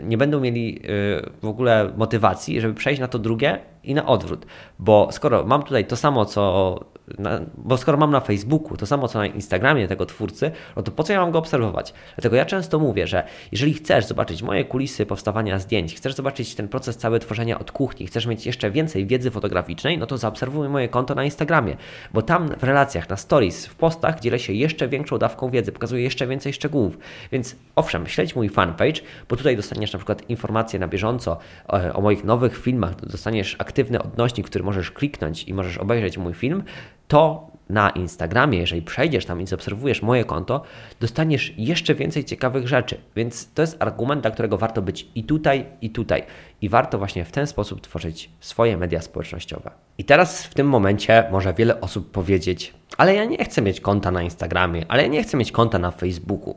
nie 0.03 0.17
będą 0.17 0.39
mieli 0.39 0.77
y, 0.77 1.29
w 1.41 1.45
ogóle 1.45 1.93
motywacji, 1.97 2.61
żeby 2.61 2.73
przejść 2.73 3.01
na 3.01 3.07
to 3.07 3.19
drugie 3.19 3.59
i 3.83 3.93
na 3.93 4.05
odwrót. 4.05 4.45
Bo 4.79 5.07
skoro 5.11 5.45
mam 5.45 5.63
tutaj 5.63 5.85
to 5.85 5.95
samo, 5.95 6.25
co 6.25 6.79
na, 7.17 7.39
bo 7.57 7.77
skoro 7.77 7.97
mam 7.97 8.11
na 8.11 8.19
Facebooku 8.19 8.77
to 8.77 8.85
samo 8.85 9.07
co 9.07 9.19
na 9.19 9.25
Instagramie 9.25 9.87
tego 9.87 10.05
twórcy, 10.05 10.51
no 10.75 10.83
to 10.83 10.91
po 10.91 11.03
co 11.03 11.13
ja 11.13 11.21
mam 11.21 11.31
go 11.31 11.39
obserwować? 11.39 11.93
Dlatego 12.15 12.35
ja 12.35 12.45
często 12.45 12.79
mówię, 12.79 13.07
że 13.07 13.23
jeżeli 13.51 13.73
chcesz 13.73 14.05
zobaczyć 14.05 14.43
moje 14.43 14.65
kulisy 14.65 15.05
powstawania 15.05 15.59
zdjęć, 15.59 15.95
chcesz 15.95 16.13
zobaczyć 16.13 16.55
ten 16.55 16.67
proces 16.67 16.97
cały 16.97 17.19
tworzenia 17.19 17.59
od 17.59 17.71
kuchni, 17.71 18.07
chcesz 18.07 18.25
mieć 18.25 18.45
jeszcze 18.45 18.71
więcej 18.71 19.05
wiedzy 19.07 19.31
fotograficznej, 19.31 19.97
no 19.97 20.05
to 20.05 20.17
zaobserwuj 20.17 20.69
moje 20.69 20.89
konto 20.89 21.15
na 21.15 21.23
Instagramie, 21.23 21.77
bo 22.13 22.21
tam 22.21 22.49
w 22.59 22.63
relacjach, 22.63 23.09
na 23.09 23.17
stories, 23.17 23.65
w 23.65 23.75
postach 23.75 24.19
dzielę 24.19 24.39
się 24.39 24.53
jeszcze 24.53 24.87
większą 24.87 25.17
dawką 25.17 25.49
wiedzy, 25.49 25.71
pokazuję 25.71 26.03
jeszcze 26.03 26.27
więcej 26.27 26.53
szczegółów. 26.53 26.97
Więc 27.31 27.55
owszem, 27.75 28.07
śledź 28.07 28.35
mój 28.35 28.49
fanpage, 28.49 29.01
bo 29.29 29.35
tutaj 29.35 29.55
dostaniesz 29.55 29.93
na 29.93 29.99
przykład 29.99 30.29
informacje 30.29 30.79
na 30.79 30.87
bieżąco 30.87 31.37
o, 31.67 31.93
o 31.93 32.01
moich 32.01 32.23
nowych 32.23 32.57
filmach, 32.57 32.95
dostaniesz 32.95 33.55
aktywny 33.59 34.01
odnośnik, 34.03 34.47
który 34.47 34.63
możesz 34.63 34.91
kliknąć 34.91 35.43
i 35.43 35.53
możesz 35.53 35.77
obejrzeć 35.77 36.17
mój 36.17 36.33
film, 36.33 36.63
to 37.07 37.53
na 37.69 37.89
Instagramie, 37.89 38.59
jeżeli 38.59 38.81
przejdziesz 38.81 39.25
tam 39.25 39.41
i 39.41 39.47
zaobserwujesz 39.47 40.01
moje 40.01 40.25
konto, 40.25 40.61
dostaniesz 40.99 41.53
jeszcze 41.57 41.95
więcej 41.95 42.25
ciekawych 42.25 42.67
rzeczy. 42.67 42.97
Więc 43.15 43.53
to 43.53 43.61
jest 43.61 43.81
argument, 43.83 44.21
dla 44.21 44.31
którego 44.31 44.57
warto 44.57 44.81
być 44.81 45.07
i 45.15 45.23
tutaj, 45.23 45.65
i 45.81 45.89
tutaj. 45.89 46.23
I 46.61 46.69
warto 46.69 46.97
właśnie 46.97 47.25
w 47.25 47.31
ten 47.31 47.47
sposób 47.47 47.81
tworzyć 47.81 48.29
swoje 48.39 48.77
media 48.77 49.01
społecznościowe. 49.01 49.71
I 49.97 50.03
teraz 50.03 50.43
w 50.43 50.53
tym 50.53 50.67
momencie 50.67 51.23
może 51.31 51.53
wiele 51.53 51.81
osób 51.81 52.11
powiedzieć: 52.11 52.73
Ale 52.97 53.15
ja 53.15 53.25
nie 53.25 53.45
chcę 53.45 53.61
mieć 53.61 53.81
konta 53.81 54.11
na 54.11 54.23
Instagramie, 54.23 54.85
ale 54.87 55.03
ja 55.03 55.09
nie 55.09 55.23
chcę 55.23 55.37
mieć 55.37 55.51
konta 55.51 55.79
na 55.79 55.91
Facebooku. 55.91 56.55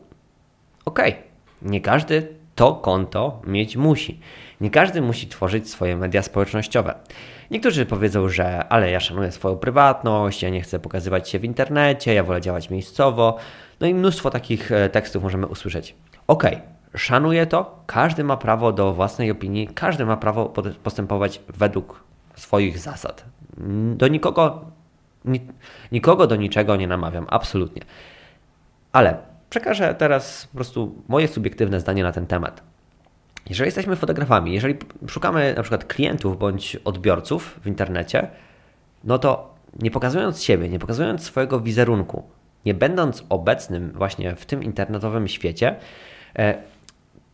Okej, 0.85 1.13
okay. 1.13 1.23
nie 1.63 1.81
każdy 1.81 2.29
to 2.55 2.75
konto 2.75 3.43
mieć 3.47 3.77
musi. 3.77 4.21
Nie 4.61 4.71
każdy 4.71 5.03
musi 5.03 5.27
tworzyć 5.27 5.71
swoje 5.71 5.97
media 5.97 6.23
społecznościowe. 6.23 6.95
Niektórzy 7.51 7.87
powiedzą, 7.87 8.29
że 8.29 8.69
ale 8.69 8.91
ja 8.91 9.01
szanuję 9.01 9.33
swoją 9.33 9.57
prywatność, 9.57 10.43
ja 10.43 10.49
nie 10.49 10.61
chcę 10.61 10.79
pokazywać 10.79 11.29
się 11.29 11.39
w 11.39 11.45
internecie, 11.45 12.15
ja 12.15 12.25
wolę 12.25 12.41
działać 12.41 12.71
miejscowo. 12.71 13.37
No 13.81 13.87
i 13.87 13.95
mnóstwo 13.95 14.31
takich 14.31 14.73
e, 14.73 14.89
tekstów 14.89 15.23
możemy 15.23 15.47
usłyszeć. 15.47 15.95
Okej, 16.27 16.55
okay, 16.55 16.99
szanuję 16.99 17.47
to, 17.47 17.83
każdy 17.87 18.25
ma 18.25 18.37
prawo 18.37 18.73
do 18.73 18.95
własnej 18.95 19.31
opinii, 19.31 19.69
każdy 19.69 20.07
ma 20.07 20.17
prawo 20.17 20.53
postępować 20.83 21.41
według 21.49 22.05
swoich 22.37 22.79
zasad. 22.79 23.25
Do 23.95 24.09
nikogo, 24.09 24.65
nikogo 25.93 26.27
do 26.27 26.37
niczego 26.37 26.77
nie 26.77 26.87
namawiam, 26.87 27.27
absolutnie. 27.31 27.83
Ale 28.93 29.17
przekażę 29.51 29.95
teraz 29.95 30.47
po 30.47 30.55
prostu 30.55 31.03
moje 31.09 31.29
subiektywne 31.29 31.81
zdanie 31.81 32.03
na 32.03 32.13
ten 32.13 32.27
temat. 32.27 32.63
Jeżeli 33.49 33.69
jesteśmy 33.69 33.97
fotografami, 33.97 34.53
jeżeli 34.53 34.75
szukamy 35.09 35.55
na 35.57 35.63
przykład 35.63 35.85
klientów 35.85 36.39
bądź 36.39 36.77
odbiorców 36.85 37.61
w 37.63 37.67
internecie, 37.67 38.29
no 39.05 39.19
to 39.19 39.55
nie 39.79 39.91
pokazując 39.91 40.43
siebie, 40.43 40.69
nie 40.69 40.79
pokazując 40.79 41.23
swojego 41.23 41.61
wizerunku, 41.61 42.23
nie 42.65 42.75
będąc 42.75 43.25
obecnym 43.29 43.93
właśnie 43.95 44.37
w 44.37 44.47
tym 44.47 44.63
internetowym 44.63 45.29
świecie, 45.29 45.77
e, 46.39 46.55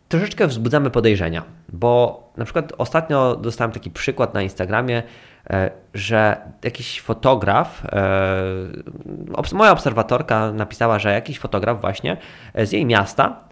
troszeczkę 0.08 0.46
wzbudzamy 0.46 0.90
podejrzenia, 0.90 1.42
bo 1.68 2.22
na 2.36 2.44
przykład 2.44 2.72
ostatnio 2.78 3.36
dostałem 3.36 3.72
taki 3.72 3.90
przykład 3.90 4.34
na 4.34 4.42
Instagramie, 4.42 5.02
e, 5.50 5.70
że 5.94 6.36
jakiś 6.64 7.00
fotograf, 7.00 7.82
e, 7.92 9.54
moja 9.54 9.72
obserwatorka 9.72 10.52
napisała, 10.52 10.98
że 10.98 11.12
jakiś 11.12 11.38
fotograf 11.38 11.80
właśnie 11.80 12.16
z 12.54 12.72
jej 12.72 12.86
miasta 12.86 13.51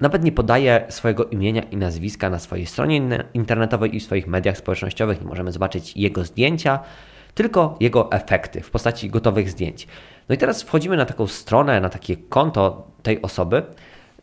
nawet 0.00 0.24
nie 0.24 0.32
podaje 0.32 0.84
swojego 0.88 1.24
imienia 1.24 1.62
i 1.62 1.76
nazwiska 1.76 2.30
na 2.30 2.38
swojej 2.38 2.66
stronie 2.66 3.24
internetowej 3.34 3.96
i 3.96 4.00
w 4.00 4.02
swoich 4.02 4.26
mediach 4.26 4.56
społecznościowych. 4.56 5.20
Nie 5.20 5.26
możemy 5.26 5.52
zobaczyć 5.52 5.96
jego 5.96 6.24
zdjęcia, 6.24 6.78
tylko 7.34 7.76
jego 7.80 8.12
efekty 8.12 8.60
w 8.60 8.70
postaci 8.70 9.10
gotowych 9.10 9.50
zdjęć. 9.50 9.86
No 10.28 10.34
i 10.34 10.38
teraz 10.38 10.62
wchodzimy 10.62 10.96
na 10.96 11.06
taką 11.06 11.26
stronę, 11.26 11.80
na 11.80 11.88
takie 11.88 12.16
konto 12.16 12.90
tej 13.02 13.22
osoby, 13.22 13.62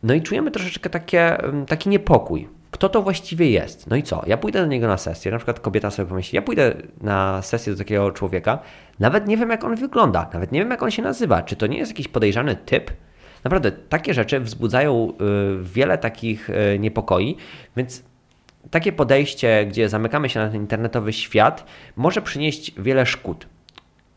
no 0.02 0.14
i 0.14 0.22
czujemy 0.22 0.50
troszeczkę 0.50 0.90
takie, 0.90 1.38
mm, 1.38 1.66
taki 1.66 1.88
niepokój. 1.88 2.48
Kto 2.70 2.88
to 2.88 3.02
właściwie 3.02 3.50
jest? 3.50 3.86
No 3.86 3.96
i 3.96 4.02
co? 4.02 4.22
Ja 4.26 4.36
pójdę 4.36 4.60
do 4.60 4.66
niego 4.66 4.86
na 4.86 4.96
sesję, 4.96 5.32
na 5.32 5.38
przykład 5.38 5.60
kobieta 5.60 5.90
sobie 5.90 6.08
pomyśli, 6.08 6.36
ja 6.36 6.42
pójdę 6.42 6.74
na 7.00 7.42
sesję 7.42 7.72
do 7.72 7.78
takiego 7.78 8.10
człowieka, 8.10 8.58
nawet 9.00 9.26
nie 9.26 9.36
wiem 9.36 9.50
jak 9.50 9.64
on 9.64 9.76
wygląda, 9.76 10.30
nawet 10.32 10.52
nie 10.52 10.60
wiem 10.60 10.70
jak 10.70 10.82
on 10.82 10.90
się 10.90 11.02
nazywa, 11.02 11.42
czy 11.42 11.56
to 11.56 11.66
nie 11.66 11.78
jest 11.78 11.90
jakiś 11.90 12.08
podejrzany 12.08 12.56
typ, 12.56 12.90
Naprawdę 13.44 13.72
takie 13.72 14.14
rzeczy 14.14 14.40
wzbudzają 14.40 15.12
y, 15.12 15.14
wiele 15.62 15.98
takich 15.98 16.50
y, 16.50 16.78
niepokoi, 16.78 17.36
więc 17.76 18.04
takie 18.70 18.92
podejście, 18.92 19.66
gdzie 19.66 19.88
zamykamy 19.88 20.28
się 20.28 20.40
na 20.40 20.48
ten 20.48 20.60
internetowy 20.60 21.12
świat, 21.12 21.66
może 21.96 22.22
przynieść 22.22 22.74
wiele 22.80 23.06
szkód. 23.06 23.46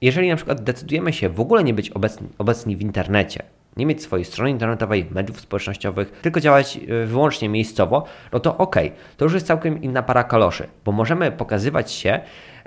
Jeżeli 0.01 0.29
na 0.29 0.35
przykład 0.35 0.63
decydujemy 0.63 1.13
się 1.13 1.29
w 1.29 1.39
ogóle 1.39 1.63
nie 1.63 1.73
być 1.73 1.89
obecni, 1.89 2.27
obecni 2.37 2.75
w 2.77 2.81
internecie, 2.81 3.43
nie 3.77 3.85
mieć 3.85 4.03
swojej 4.03 4.25
strony 4.25 4.49
internetowej, 4.49 5.07
mediów 5.11 5.41
społecznościowych, 5.41 6.11
tylko 6.21 6.39
działać 6.39 6.77
y, 6.77 7.05
wyłącznie 7.05 7.49
miejscowo, 7.49 8.05
no 8.33 8.39
to 8.39 8.57
ok, 8.57 8.75
to 9.17 9.25
już 9.25 9.33
jest 9.33 9.47
całkiem 9.47 9.81
inna 9.81 10.03
para 10.03 10.23
kaloszy, 10.23 10.67
bo 10.85 10.91
możemy 10.91 11.31
pokazywać 11.31 11.91
się 11.91 12.19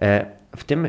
e, 0.02 0.26
w 0.56 0.64
tym 0.64 0.88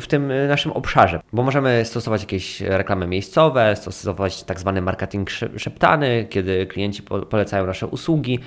w 0.00 0.06
tym 0.06 0.30
y, 0.30 0.48
naszym 0.48 0.72
obszarze, 0.72 1.20
bo 1.32 1.42
możemy 1.42 1.84
stosować 1.84 2.20
jakieś 2.20 2.60
reklamy 2.60 3.06
miejscowe, 3.06 3.76
stosować 3.76 4.42
tak 4.42 4.60
zwany 4.60 4.82
marketing 4.82 5.30
szeptany, 5.56 6.26
kiedy 6.30 6.66
klienci 6.66 7.02
polecają 7.02 7.66
nasze 7.66 7.86
usługi, 7.86 8.38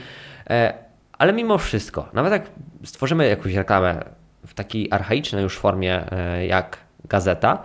e, 0.50 0.74
ale 1.18 1.34
mimo 1.34 1.58
wszystko, 1.58 2.10
nawet 2.14 2.32
jak 2.32 2.50
stworzymy 2.84 3.28
jakąś 3.30 3.54
reklamę 3.54 4.04
w 4.48 4.54
takiej 4.54 4.88
archaicznej 4.92 5.44
już 5.44 5.58
formie 5.58 6.12
e, 6.12 6.46
jak 6.46 6.78
gazeta, 7.06 7.64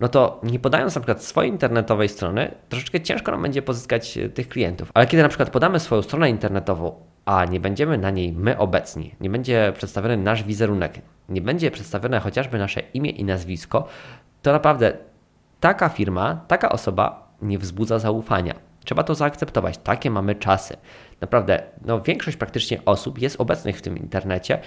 no 0.00 0.08
to 0.08 0.40
nie 0.42 0.58
podając 0.58 0.94
na 0.94 1.00
przykład 1.00 1.24
swojej 1.24 1.50
internetowej 1.50 2.08
strony, 2.08 2.54
troszeczkę 2.68 3.00
ciężko 3.00 3.30
nam 3.30 3.42
będzie 3.42 3.62
pozyskać 3.62 4.18
e, 4.18 4.28
tych 4.28 4.48
klientów. 4.48 4.90
Ale 4.94 5.06
kiedy 5.06 5.22
na 5.22 5.28
przykład 5.28 5.50
podamy 5.50 5.80
swoją 5.80 6.02
stronę 6.02 6.30
internetową, 6.30 7.11
a 7.24 7.44
nie 7.44 7.60
będziemy 7.60 7.98
na 7.98 8.10
niej 8.10 8.32
my 8.32 8.58
obecni, 8.58 9.14
nie 9.20 9.30
będzie 9.30 9.72
przedstawiony 9.76 10.16
nasz 10.16 10.44
wizerunek, 10.44 11.00
nie 11.28 11.40
będzie 11.40 11.70
przedstawione 11.70 12.20
chociażby 12.20 12.58
nasze 12.58 12.80
imię 12.80 13.10
i 13.10 13.24
nazwisko, 13.24 13.88
to 14.42 14.52
naprawdę 14.52 14.92
taka 15.60 15.88
firma, 15.88 16.44
taka 16.48 16.68
osoba 16.68 17.32
nie 17.42 17.58
wzbudza 17.58 17.98
zaufania. 17.98 18.54
Trzeba 18.84 19.02
to 19.02 19.14
zaakceptować. 19.14 19.78
Takie 19.78 20.10
mamy 20.10 20.34
czasy. 20.34 20.76
Naprawdę, 21.20 21.62
no, 21.84 22.00
większość 22.00 22.36
praktycznie 22.36 22.84
osób 22.84 23.18
jest 23.18 23.40
obecnych 23.40 23.78
w 23.78 23.82
tym 23.82 23.98
internecie 23.98 24.58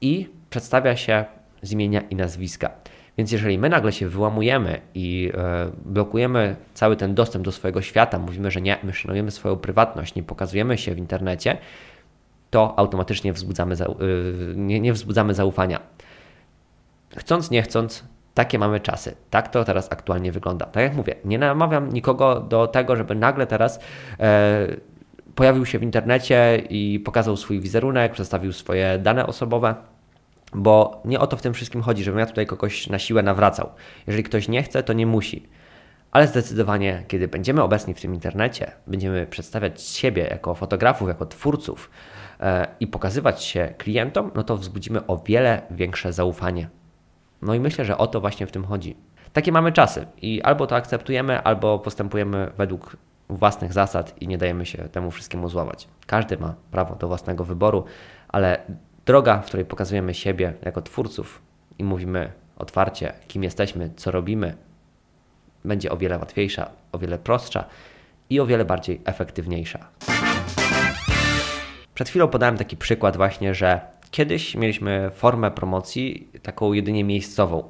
i 0.00 0.28
przedstawia 0.50 0.96
się 0.96 1.24
z 1.62 1.72
imienia 1.72 2.00
i 2.00 2.16
nazwiska. 2.16 2.70
Więc 3.18 3.32
jeżeli 3.32 3.58
my 3.58 3.68
nagle 3.68 3.92
się 3.92 4.08
wyłamujemy 4.08 4.80
i 4.94 5.32
e, 5.34 5.70
blokujemy 5.84 6.56
cały 6.74 6.96
ten 6.96 7.14
dostęp 7.14 7.44
do 7.44 7.52
swojego 7.52 7.82
świata, 7.82 8.18
mówimy, 8.18 8.50
że 8.50 8.60
nie, 8.60 8.78
my 8.82 8.92
szanujemy 8.92 9.30
swoją 9.30 9.56
prywatność, 9.56 10.14
nie 10.14 10.22
pokazujemy 10.22 10.78
się 10.78 10.94
w 10.94 10.98
internecie, 10.98 11.58
to 12.50 12.78
automatycznie 12.78 13.32
wzbudzamy, 13.32 13.74
e, 13.74 13.86
nie, 14.54 14.80
nie 14.80 14.92
wzbudzamy 14.92 15.34
zaufania. 15.34 15.80
Chcąc, 17.16 17.50
nie 17.50 17.62
chcąc, 17.62 18.04
takie 18.34 18.58
mamy 18.58 18.80
czasy. 18.80 19.14
Tak 19.30 19.48
to 19.48 19.64
teraz 19.64 19.92
aktualnie 19.92 20.32
wygląda. 20.32 20.66
Tak 20.66 20.82
jak 20.82 20.94
mówię, 20.94 21.14
nie 21.24 21.38
namawiam 21.38 21.92
nikogo 21.92 22.40
do 22.40 22.66
tego, 22.66 22.96
żeby 22.96 23.14
nagle 23.14 23.46
teraz 23.46 23.80
e, 24.20 24.66
pojawił 25.34 25.66
się 25.66 25.78
w 25.78 25.82
internecie 25.82 26.62
i 26.70 27.00
pokazał 27.00 27.36
swój 27.36 27.60
wizerunek, 27.60 28.12
przedstawił 28.12 28.52
swoje 28.52 28.98
dane 28.98 29.26
osobowe 29.26 29.74
bo 30.54 31.02
nie 31.04 31.20
o 31.20 31.26
to 31.26 31.36
w 31.36 31.42
tym 31.42 31.54
wszystkim 31.54 31.82
chodzi, 31.82 32.04
żebym 32.04 32.20
ja 32.20 32.26
tutaj 32.26 32.46
kogoś 32.46 32.86
na 32.86 32.98
siłę 32.98 33.22
nawracał. 33.22 33.70
Jeżeli 34.06 34.24
ktoś 34.24 34.48
nie 34.48 34.62
chce, 34.62 34.82
to 34.82 34.92
nie 34.92 35.06
musi. 35.06 35.48
Ale 36.10 36.26
zdecydowanie, 36.26 37.04
kiedy 37.08 37.28
będziemy 37.28 37.62
obecni 37.62 37.94
w 37.94 38.00
tym 38.00 38.14
internecie, 38.14 38.72
będziemy 38.86 39.26
przedstawiać 39.26 39.82
siebie 39.82 40.22
jako 40.30 40.54
fotografów, 40.54 41.08
jako 41.08 41.26
twórców 41.26 41.90
e, 42.40 42.66
i 42.80 42.86
pokazywać 42.86 43.44
się 43.44 43.74
klientom, 43.78 44.30
no 44.34 44.42
to 44.42 44.56
wzbudzimy 44.56 45.06
o 45.06 45.16
wiele 45.16 45.62
większe 45.70 46.12
zaufanie. 46.12 46.68
No 47.42 47.54
i 47.54 47.60
myślę, 47.60 47.84
że 47.84 47.98
o 47.98 48.06
to 48.06 48.20
właśnie 48.20 48.46
w 48.46 48.52
tym 48.52 48.64
chodzi. 48.64 48.96
Takie 49.32 49.52
mamy 49.52 49.72
czasy 49.72 50.06
i 50.22 50.42
albo 50.42 50.66
to 50.66 50.76
akceptujemy, 50.76 51.42
albo 51.42 51.78
postępujemy 51.78 52.50
według 52.58 52.96
własnych 53.28 53.72
zasad 53.72 54.22
i 54.22 54.28
nie 54.28 54.38
dajemy 54.38 54.66
się 54.66 54.78
temu 54.78 55.10
wszystkiemu 55.10 55.48
złamać. 55.48 55.88
Każdy 56.06 56.38
ma 56.38 56.54
prawo 56.70 56.94
do 56.94 57.08
własnego 57.08 57.44
wyboru, 57.44 57.84
ale 58.28 58.62
Droga, 59.08 59.40
w 59.40 59.46
której 59.46 59.66
pokazujemy 59.66 60.14
siebie 60.14 60.52
jako 60.62 60.82
twórców 60.82 61.42
i 61.78 61.84
mówimy 61.84 62.32
otwarcie, 62.56 63.12
kim 63.28 63.44
jesteśmy, 63.44 63.90
co 63.96 64.10
robimy, 64.10 64.56
będzie 65.64 65.92
o 65.92 65.96
wiele 65.96 66.18
łatwiejsza, 66.18 66.70
o 66.92 66.98
wiele 66.98 67.18
prostsza 67.18 67.64
i 68.30 68.40
o 68.40 68.46
wiele 68.46 68.64
bardziej 68.64 69.00
efektywniejsza. 69.04 69.88
Przed 71.94 72.08
chwilą 72.08 72.28
podałem 72.28 72.56
taki 72.56 72.76
przykład 72.76 73.16
właśnie, 73.16 73.54
że 73.54 73.80
kiedyś 74.10 74.54
mieliśmy 74.54 75.10
formę 75.14 75.50
promocji 75.50 76.28
taką 76.42 76.72
jedynie 76.72 77.04
miejscową. 77.04 77.64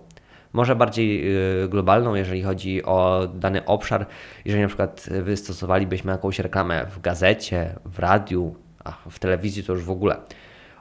Może 0.53 0.77
bardziej 0.77 1.37
y, 1.65 1.69
globalną, 1.69 2.15
jeżeli 2.15 2.43
chodzi 2.43 2.85
o 2.85 3.29
dany 3.35 3.65
obszar. 3.65 4.07
Jeżeli 4.45 4.63
na 4.63 4.69
przykład 4.69 5.07
wystosowalibyśmy 5.23 6.13
jakąś 6.13 6.39
reklamę 6.39 6.87
w 6.87 7.01
gazecie, 7.01 7.75
w 7.85 7.99
radiu, 7.99 8.55
a 8.85 8.93
w 9.11 9.19
telewizji 9.19 9.65
to 9.65 9.73
już 9.73 9.85
w 9.85 9.91
ogóle 9.91 10.17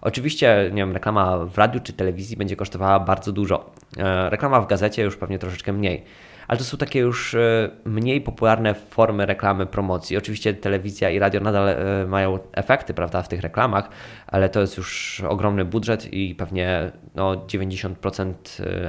Oczywiście, 0.01 0.69
nie 0.69 0.81
wiem, 0.81 0.93
reklama 0.93 1.37
w 1.37 1.57
radiu 1.57 1.79
czy 1.79 1.93
telewizji 1.93 2.37
będzie 2.37 2.55
kosztowała 2.55 2.99
bardzo 2.99 3.31
dużo. 3.31 3.71
E, 3.97 4.29
reklama 4.29 4.61
w 4.61 4.67
gazecie 4.67 5.03
już 5.03 5.17
pewnie 5.17 5.39
troszeczkę 5.39 5.73
mniej. 5.73 6.03
Ale 6.47 6.57
to 6.57 6.63
są 6.63 6.77
takie 6.77 6.99
już 6.99 7.33
e, 7.33 7.69
mniej 7.85 8.21
popularne 8.21 8.73
formy 8.73 9.25
reklamy, 9.25 9.65
promocji. 9.65 10.17
Oczywiście 10.17 10.53
telewizja 10.53 11.09
i 11.09 11.19
radio 11.19 11.41
nadal 11.41 11.69
e, 11.69 12.05
mają 12.07 12.39
efekty, 12.53 12.93
prawda, 12.93 13.21
w 13.21 13.27
tych 13.27 13.41
reklamach, 13.41 13.89
ale 14.27 14.49
to 14.49 14.61
jest 14.61 14.77
już 14.77 15.21
ogromny 15.29 15.65
budżet 15.65 16.13
i 16.13 16.35
pewnie 16.35 16.91
no, 17.15 17.35
90% 17.35 18.33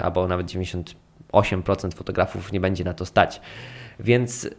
albo 0.02 0.28
nawet 0.28 0.46
98% 0.46 0.94
fotografów 1.94 2.52
nie 2.52 2.60
będzie 2.60 2.84
na 2.84 2.94
to 2.94 3.06
stać. 3.06 3.40
Więc 4.00 4.50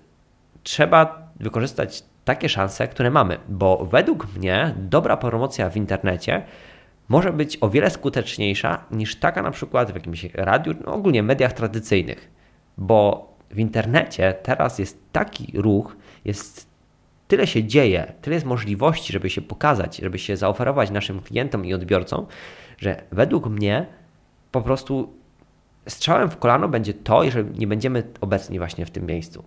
trzeba 0.63 1.29
wykorzystać 1.39 2.03
takie 2.29 2.49
szanse, 2.49 2.87
które 2.87 3.11
mamy, 3.11 3.37
bo 3.47 3.85
według 3.85 4.35
mnie 4.35 4.73
dobra 4.77 5.17
promocja 5.17 5.69
w 5.69 5.77
internecie 5.77 6.43
może 7.07 7.33
być 7.33 7.57
o 7.61 7.69
wiele 7.69 7.89
skuteczniejsza 7.89 8.83
niż 8.91 9.15
taka 9.15 9.41
na 9.41 9.51
przykład 9.51 9.91
w 9.91 9.95
jakimś 9.95 10.23
radiu, 10.33 10.73
no 10.85 10.93
ogólnie 10.93 11.23
mediach 11.23 11.53
tradycyjnych, 11.53 12.31
bo 12.77 13.29
w 13.51 13.59
internecie 13.59 14.35
teraz 14.43 14.79
jest 14.79 14.99
taki 15.11 15.51
ruch, 15.55 15.95
jest 16.25 16.67
tyle 17.27 17.47
się 17.47 17.63
dzieje, 17.63 18.13
tyle 18.21 18.33
jest 18.33 18.45
możliwości, 18.45 19.13
żeby 19.13 19.29
się 19.29 19.41
pokazać, 19.41 19.97
żeby 19.97 20.19
się 20.19 20.37
zaoferować 20.37 20.91
naszym 20.91 21.21
klientom 21.21 21.65
i 21.65 21.73
odbiorcom, 21.73 22.25
że 22.77 23.03
według 23.11 23.47
mnie 23.47 23.85
po 24.51 24.61
prostu 24.61 25.13
strzałem 25.87 26.29
w 26.29 26.37
kolano 26.37 26.67
będzie 26.67 26.93
to, 26.93 27.23
jeżeli 27.23 27.59
nie 27.59 27.67
będziemy 27.67 28.03
obecni 28.21 28.59
właśnie 28.59 28.85
w 28.85 28.91
tym 28.91 29.05
miejscu. 29.05 29.43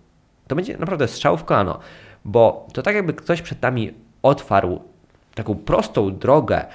To 0.47 0.55
będzie 0.55 0.77
naprawdę 0.77 1.07
strzał 1.07 1.37
w 1.37 1.43
kolano, 1.43 1.79
bo 2.25 2.67
to 2.73 2.81
tak 2.81 2.95
jakby 2.95 3.13
ktoś 3.13 3.41
przed 3.41 3.61
nami 3.61 3.93
otwarł 4.21 4.81
taką 5.35 5.55
prostą 5.55 6.17
drogę 6.17 6.65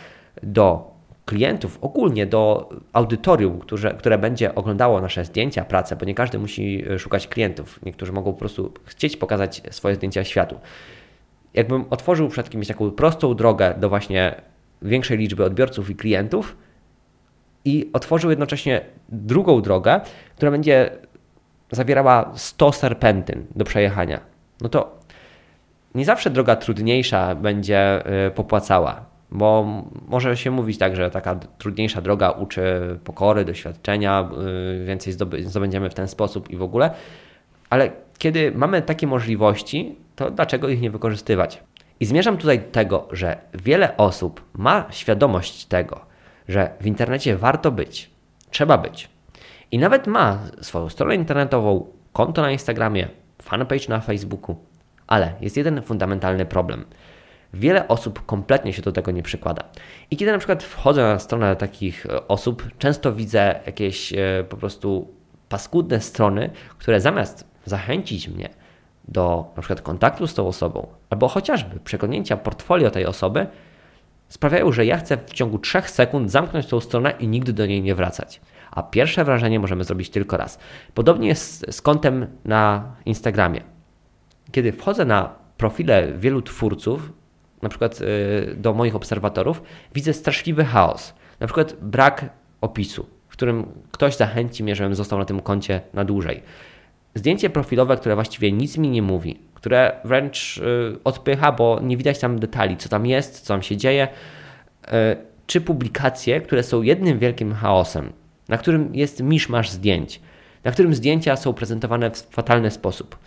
do 0.42 0.98
klientów, 1.24 1.78
ogólnie 1.80 2.26
do 2.26 2.68
audytorium, 2.92 3.58
które, 3.58 3.94
które 3.94 4.18
będzie 4.18 4.54
oglądało 4.54 5.00
nasze 5.00 5.24
zdjęcia, 5.24 5.64
pracę, 5.64 5.96
bo 5.96 6.04
nie 6.04 6.14
każdy 6.14 6.38
musi 6.38 6.84
e, 6.90 6.98
szukać 6.98 7.28
klientów. 7.28 7.80
Niektórzy 7.82 8.12
mogą 8.12 8.32
po 8.32 8.38
prostu 8.38 8.72
chcieć 8.84 9.16
pokazać 9.16 9.62
swoje 9.70 9.94
zdjęcia 9.94 10.24
światu. 10.24 10.60
Jakbym 11.54 11.84
otworzył 11.90 12.28
przed 12.28 12.50
kimś 12.50 12.66
taką 12.68 12.90
prostą 12.90 13.34
drogę 13.34 13.74
do 13.78 13.88
właśnie 13.88 14.34
większej 14.82 15.18
liczby 15.18 15.44
odbiorców 15.44 15.90
i 15.90 15.96
klientów 15.96 16.56
i 17.64 17.90
otworzył 17.92 18.30
jednocześnie 18.30 18.80
drugą 19.08 19.62
drogę, 19.62 20.00
która 20.36 20.50
będzie 20.50 20.90
zawierała 21.70 22.32
100 22.34 22.72
serpentyn 22.72 23.46
do 23.56 23.64
przejechania, 23.64 24.20
no 24.60 24.68
to 24.68 24.97
nie 25.98 26.04
zawsze 26.04 26.30
droga 26.30 26.56
trudniejsza 26.56 27.34
będzie 27.34 28.02
y, 28.26 28.30
popłacała, 28.30 29.04
bo 29.30 29.82
może 30.08 30.36
się 30.36 30.50
mówić 30.50 30.78
tak, 30.78 30.96
że 30.96 31.10
taka 31.10 31.34
trudniejsza 31.34 32.00
droga 32.00 32.30
uczy 32.30 32.98
pokory, 33.04 33.44
doświadczenia, 33.44 34.30
y, 34.80 34.84
więcej 34.84 35.12
zdobędziemy 35.44 35.90
w 35.90 35.94
ten 35.94 36.08
sposób 36.08 36.50
i 36.50 36.56
w 36.56 36.62
ogóle, 36.62 36.90
ale 37.70 37.90
kiedy 38.18 38.52
mamy 38.52 38.82
takie 38.82 39.06
możliwości, 39.06 39.96
to 40.16 40.30
dlaczego 40.30 40.68
ich 40.68 40.80
nie 40.80 40.90
wykorzystywać? 40.90 41.62
I 42.00 42.04
zmierzam 42.06 42.36
tutaj 42.36 42.58
do 42.58 42.70
tego, 42.70 43.08
że 43.12 43.38
wiele 43.54 43.96
osób 43.96 44.44
ma 44.54 44.84
świadomość 44.90 45.66
tego, 45.66 46.00
że 46.48 46.70
w 46.80 46.86
internecie 46.86 47.36
warto 47.36 47.70
być, 47.70 48.10
trzeba 48.50 48.78
być. 48.78 49.08
I 49.70 49.78
nawet 49.78 50.06
ma 50.06 50.38
swoją 50.60 50.88
stronę 50.88 51.14
internetową, 51.14 51.86
konto 52.12 52.42
na 52.42 52.50
Instagramie, 52.50 53.08
fanpage 53.42 53.88
na 53.88 54.00
Facebooku, 54.00 54.56
ale 55.08 55.32
jest 55.40 55.56
jeden 55.56 55.82
fundamentalny 55.82 56.46
problem. 56.46 56.84
Wiele 57.54 57.88
osób 57.88 58.26
kompletnie 58.26 58.72
się 58.72 58.82
do 58.82 58.92
tego 58.92 59.10
nie 59.10 59.22
przykłada. 59.22 59.64
I 60.10 60.16
kiedy 60.16 60.32
na 60.32 60.38
przykład 60.38 60.62
wchodzę 60.62 61.02
na 61.02 61.18
stronę 61.18 61.56
takich 61.56 62.06
e, 62.06 62.28
osób, 62.28 62.68
często 62.78 63.12
widzę 63.12 63.60
jakieś 63.66 64.12
e, 64.12 64.44
po 64.48 64.56
prostu 64.56 65.08
paskudne 65.48 66.00
strony, 66.00 66.50
które 66.78 67.00
zamiast 67.00 67.48
zachęcić 67.64 68.28
mnie 68.28 68.48
do 69.08 69.52
na 69.56 69.62
przykład 69.62 69.80
kontaktu 69.80 70.26
z 70.26 70.34
tą 70.34 70.46
osobą, 70.46 70.86
albo 71.10 71.28
chociażby 71.28 71.80
przeglądnięcia 71.80 72.36
portfolio 72.36 72.90
tej 72.90 73.06
osoby, 73.06 73.46
sprawiają, 74.28 74.72
że 74.72 74.86
ja 74.86 74.96
chcę 74.96 75.16
w 75.16 75.30
ciągu 75.30 75.58
3 75.58 75.82
sekund 75.86 76.30
zamknąć 76.30 76.66
tą 76.66 76.80
stronę 76.80 77.14
i 77.18 77.28
nigdy 77.28 77.52
do 77.52 77.66
niej 77.66 77.82
nie 77.82 77.94
wracać. 77.94 78.40
A 78.70 78.82
pierwsze 78.82 79.24
wrażenie 79.24 79.60
możemy 79.60 79.84
zrobić 79.84 80.10
tylko 80.10 80.36
raz. 80.36 80.58
Podobnie 80.94 81.28
jest 81.28 81.74
z 81.74 81.82
kontem 81.82 82.26
na 82.44 82.92
Instagramie 83.06 83.77
kiedy 84.52 84.72
wchodzę 84.72 85.04
na 85.04 85.34
profile 85.56 86.12
wielu 86.18 86.42
twórców, 86.42 87.12
na 87.62 87.68
przykład 87.68 88.00
y, 88.00 88.54
do 88.56 88.74
moich 88.74 88.96
obserwatorów, 88.96 89.62
widzę 89.94 90.12
straszliwy 90.12 90.64
chaos. 90.64 91.14
Na 91.40 91.46
przykład 91.46 91.76
brak 91.82 92.30
opisu, 92.60 93.06
w 93.28 93.32
którym 93.32 93.66
ktoś 93.90 94.16
zachęci 94.16 94.64
mnie, 94.64 94.76
żebym 94.76 94.94
został 94.94 95.18
na 95.18 95.24
tym 95.24 95.40
koncie 95.40 95.80
na 95.94 96.04
dłużej. 96.04 96.42
Zdjęcie 97.14 97.50
profilowe, 97.50 97.96
które 97.96 98.14
właściwie 98.14 98.52
nic 98.52 98.78
mi 98.78 98.88
nie 98.90 99.02
mówi, 99.02 99.40
które 99.54 100.00
wręcz 100.04 100.58
y, 100.58 100.98
odpycha, 101.04 101.52
bo 101.52 101.80
nie 101.82 101.96
widać 101.96 102.18
tam 102.18 102.38
detali, 102.38 102.76
co 102.76 102.88
tam 102.88 103.06
jest, 103.06 103.40
co 103.40 103.54
tam 103.54 103.62
się 103.62 103.76
dzieje, 103.76 104.08
y, 104.08 104.90
czy 105.46 105.60
publikacje, 105.60 106.40
które 106.40 106.62
są 106.62 106.82
jednym 106.82 107.18
wielkim 107.18 107.54
chaosem, 107.54 108.12
na 108.48 108.58
którym 108.58 108.94
jest 108.94 109.22
miszmasz 109.22 109.70
zdjęć, 109.70 110.20
na 110.64 110.72
którym 110.72 110.94
zdjęcia 110.94 111.36
są 111.36 111.54
prezentowane 111.54 112.10
w 112.10 112.18
fatalny 112.18 112.70
sposób 112.70 113.18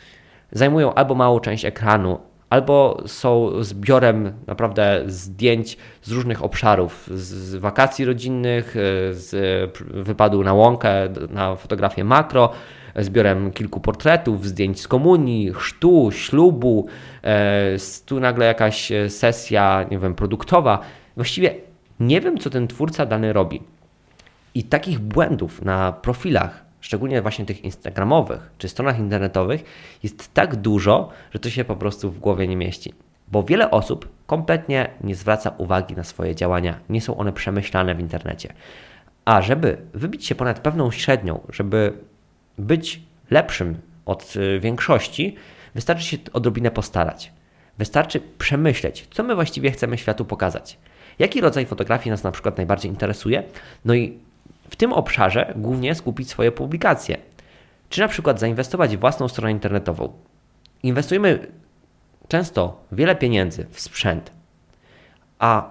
zajmują 0.52 0.94
albo 0.94 1.16
małą 1.16 1.40
część 1.40 1.66
ekranu, 1.66 2.20
albo 2.50 3.04
są 3.06 3.64
zbiorem 3.64 4.34
naprawdę 4.48 5.04
zdjęć 5.06 5.78
z 6.02 6.12
różnych 6.12 6.44
obszarów, 6.44 7.10
z 7.14 7.56
wakacji 7.56 8.06
rodzinnych, 8.06 8.76
z 9.12 9.32
wypadu 9.80 10.44
na 10.44 10.54
łąkę, 10.54 10.92
na 11.30 11.56
fotografię 11.56 12.04
makro, 12.04 12.50
zbiorem 12.96 13.52
kilku 13.52 13.80
portretów, 13.80 14.48
zdjęć 14.48 14.82
z 14.82 14.88
komunii, 14.88 15.54
chrztu, 15.54 16.10
ślubu, 16.12 16.88
e, 17.24 17.76
tu 18.06 18.20
nagle 18.20 18.46
jakaś 18.46 18.92
sesja, 19.10 19.86
nie 19.92 20.00
wiem, 20.00 20.16
produktowa. 20.16 20.80
Właściwie 21.16 21.56
nie 22.00 22.22
wiem, 22.22 22.38
co 22.38 22.50
ten 22.50 22.68
twórca 22.68 23.06
dany 23.06 23.34
robi. 23.34 23.62
I 24.56 24.64
takich 24.64 25.00
błędów 25.00 25.62
na 25.62 25.92
profilach 25.92 26.71
szczególnie 26.82 27.22
właśnie 27.22 27.46
tych 27.46 27.64
instagramowych 27.64 28.52
czy 28.58 28.70
stronach 28.70 29.00
internetowych, 29.00 29.64
jest 30.04 30.34
tak 30.34 30.56
dużo, 30.56 31.10
że 31.32 31.40
to 31.40 31.50
się 31.50 31.64
po 31.64 31.76
prostu 31.76 32.12
w 32.12 32.20
głowie 32.20 32.48
nie 32.48 32.58
mieści. 32.58 32.94
Bo 33.28 33.44
wiele 33.44 33.72
osób 33.72 34.10
kompletnie 34.28 34.90
nie 35.04 35.16
zwraca 35.16 35.54
uwagi 35.58 35.96
na 35.96 36.04
swoje 36.04 36.36
działania, 36.36 36.80
nie 36.90 37.02
są 37.02 37.18
one 37.18 37.34
przemyślane 37.34 37.96
w 37.96 38.00
internecie. 38.00 38.54
A 39.26 39.42
żeby 39.42 39.78
wybić 39.94 40.26
się 40.26 40.36
ponad 40.36 40.60
pewną 40.60 40.92
średnią, 40.92 41.40
żeby 41.50 41.94
być 42.58 43.02
lepszym 43.30 43.78
od 44.06 44.36
y, 44.36 44.60
większości, 44.60 45.36
wystarczy 45.76 46.04
się 46.04 46.18
odrobinę 46.34 46.72
postarać. 46.72 47.32
Wystarczy 47.78 48.22
przemyśleć, 48.38 49.08
co 49.12 49.24
my 49.24 49.36
właściwie 49.36 49.72
chcemy 49.72 49.98
światu 49.98 50.26
pokazać. 50.26 50.78
Jaki 51.20 51.42
rodzaj 51.42 51.66
fotografii 51.66 52.12
nas 52.12 52.24
na 52.24 52.32
przykład 52.32 52.58
najbardziej 52.58 52.92
interesuje, 52.92 53.44
no 53.86 53.94
i 53.94 54.18
w 54.72 54.76
tym 54.76 54.94
obszarze 54.94 55.54
głównie 55.56 55.96
skupić 55.96 56.30
swoje 56.30 56.52
publikacje. 56.52 57.18
Czy 57.90 58.02
na 58.02 58.08
przykład 58.08 58.40
zainwestować 58.40 58.98
w 58.98 59.00
własną 59.00 59.28
stronę 59.28 59.52
internetową. 59.52 60.14
Inwestujemy 60.84 61.48
często 62.28 62.84
wiele 62.92 63.16
pieniędzy 63.16 63.68
w 63.70 63.80
sprzęt, 63.80 64.32
a 65.40 65.70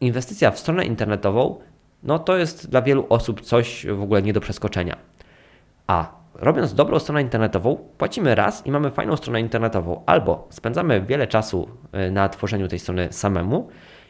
inwestycja 0.00 0.50
w 0.50 0.58
stronę 0.58 0.84
internetową 0.84 1.58
no 2.02 2.18
to 2.18 2.36
jest 2.36 2.70
dla 2.70 2.82
wielu 2.82 3.06
osób 3.08 3.40
coś 3.40 3.86
w 3.86 4.02
ogóle 4.02 4.22
nie 4.22 4.32
do 4.32 4.40
przeskoczenia. 4.40 4.96
A 5.86 6.12
robiąc 6.34 6.74
dobrą 6.74 6.98
stronę 6.98 7.22
internetową, 7.22 7.76
płacimy 7.98 8.34
raz 8.34 8.66
i 8.66 8.70
mamy 8.70 8.90
fajną 8.90 9.16
stronę 9.16 9.40
internetową, 9.40 10.02
albo 10.06 10.46
spędzamy 10.50 11.00
wiele 11.00 11.26
czasu 11.26 11.68
y, 12.08 12.10
na 12.10 12.28
tworzeniu 12.28 12.68
tej 12.68 12.78
strony 12.78 13.08
samemu 13.10 13.68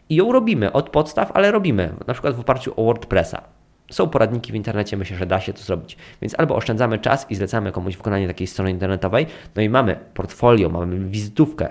i 0.09 0.17
ją 0.17 0.33
robimy 0.33 0.73
od 0.73 0.91
podstaw, 0.91 1.33
ale 1.35 1.51
robimy, 1.51 1.95
na 2.07 2.15
przykład 2.15 2.35
w 2.35 2.41
oparciu 2.41 2.73
o 2.77 2.85
WordPressa. 2.85 3.43
Są 3.91 4.09
poradniki 4.09 4.53
w 4.53 4.55
internecie, 4.55 4.97
myślę, 4.97 5.17
że 5.17 5.27
da 5.27 5.41
się 5.41 5.53
to 5.53 5.63
zrobić. 5.63 5.97
Więc 6.23 6.35
albo 6.39 6.57
oszczędzamy 6.57 6.99
czas 6.99 7.31
i 7.31 7.35
zlecamy 7.35 7.73
komuś 7.73 7.97
wykonanie 7.97 8.27
takiej 8.27 8.47
strony 8.47 8.71
internetowej, 8.71 9.27
no 9.57 9.63
i 9.63 9.69
mamy 9.69 9.97
portfolio, 10.15 10.69
mamy 10.69 10.99
wizytówkę, 10.99 11.69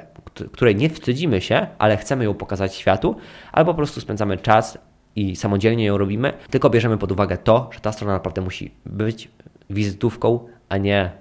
której 0.51 0.75
nie 0.75 0.89
wstydzimy 0.89 1.41
się, 1.41 1.67
ale 1.77 1.97
chcemy 1.97 2.23
ją 2.23 2.33
pokazać 2.33 2.75
światu, 2.75 3.15
albo 3.51 3.71
po 3.73 3.77
prostu 3.77 4.01
spędzamy 4.01 4.37
czas 4.37 4.77
i 5.15 5.35
samodzielnie 5.35 5.85
ją 5.85 5.97
robimy, 5.97 6.33
tylko 6.49 6.69
bierzemy 6.69 6.97
pod 6.97 7.11
uwagę 7.11 7.37
to, 7.37 7.69
że 7.73 7.79
ta 7.79 7.91
strona 7.91 8.13
naprawdę 8.13 8.41
musi 8.41 8.71
być 8.85 9.29
wizytówką, 9.69 10.39
a 10.69 10.77
nie 10.77 11.11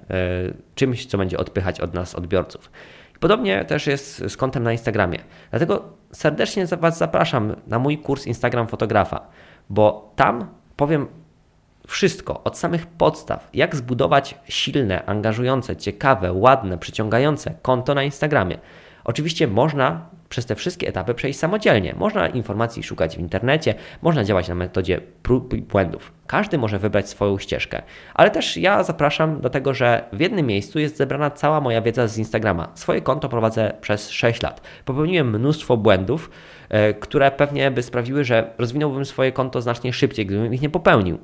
y, 0.50 0.54
czymś, 0.74 1.06
co 1.06 1.18
będzie 1.18 1.38
odpychać 1.38 1.80
od 1.80 1.94
nas 1.94 2.14
odbiorców. 2.14 2.70
Podobnie 3.20 3.64
też 3.64 3.86
jest 3.86 4.30
z 4.30 4.36
kontem 4.36 4.62
na 4.62 4.72
Instagramie. 4.72 5.18
Dlatego 5.50 5.82
serdecznie 6.12 6.66
Was 6.66 6.98
zapraszam 6.98 7.56
na 7.66 7.78
mój 7.78 7.98
kurs 7.98 8.26
Instagram 8.26 8.66
fotografa, 8.66 9.26
bo 9.70 10.12
tam 10.16 10.46
powiem 10.76 11.06
wszystko 11.86 12.44
od 12.44 12.58
samych 12.58 12.86
podstaw, 12.86 13.50
jak 13.54 13.76
zbudować 13.76 14.34
silne, 14.48 15.06
angażujące, 15.06 15.76
ciekawe, 15.76 16.32
ładne, 16.32 16.78
przyciągające 16.78 17.54
konto 17.62 17.94
na 17.94 18.02
Instagramie. 18.02 18.58
Oczywiście 19.04 19.46
można 19.48 20.06
przez 20.28 20.46
te 20.46 20.54
wszystkie 20.54 20.88
etapy 20.88 21.14
przejść 21.14 21.38
samodzielnie. 21.38 21.94
Można 21.98 22.28
informacji 22.28 22.82
szukać 22.82 23.16
w 23.16 23.20
internecie, 23.20 23.74
można 24.02 24.24
działać 24.24 24.48
na 24.48 24.54
metodzie 24.54 25.00
prób 25.22 25.54
i 25.54 25.62
błędów. 25.62 26.12
Każdy 26.26 26.58
może 26.58 26.78
wybrać 26.78 27.08
swoją 27.08 27.38
ścieżkę, 27.38 27.82
ale 28.14 28.30
też 28.30 28.56
ja 28.56 28.82
zapraszam 28.82 29.40
do 29.40 29.50
tego, 29.50 29.74
że 29.74 30.04
w 30.12 30.20
jednym 30.20 30.46
miejscu 30.46 30.78
jest 30.78 30.96
zebrana 30.96 31.30
cała 31.30 31.60
moja 31.60 31.82
wiedza 31.82 32.06
z 32.06 32.18
Instagrama. 32.18 32.68
Swoje 32.74 33.00
konto 33.00 33.28
prowadzę 33.28 33.72
przez 33.80 34.10
6 34.10 34.42
lat. 34.42 34.60
Popełniłem 34.84 35.30
mnóstwo 35.30 35.76
błędów, 35.76 36.30
które 37.00 37.30
pewnie 37.30 37.70
by 37.70 37.82
sprawiły, 37.82 38.24
że 38.24 38.50
rozwinąłbym 38.58 39.04
swoje 39.04 39.32
konto 39.32 39.62
znacznie 39.62 39.92
szybciej, 39.92 40.26
gdybym 40.26 40.54
ich 40.54 40.62
nie 40.62 40.70
popełnił 40.70 41.18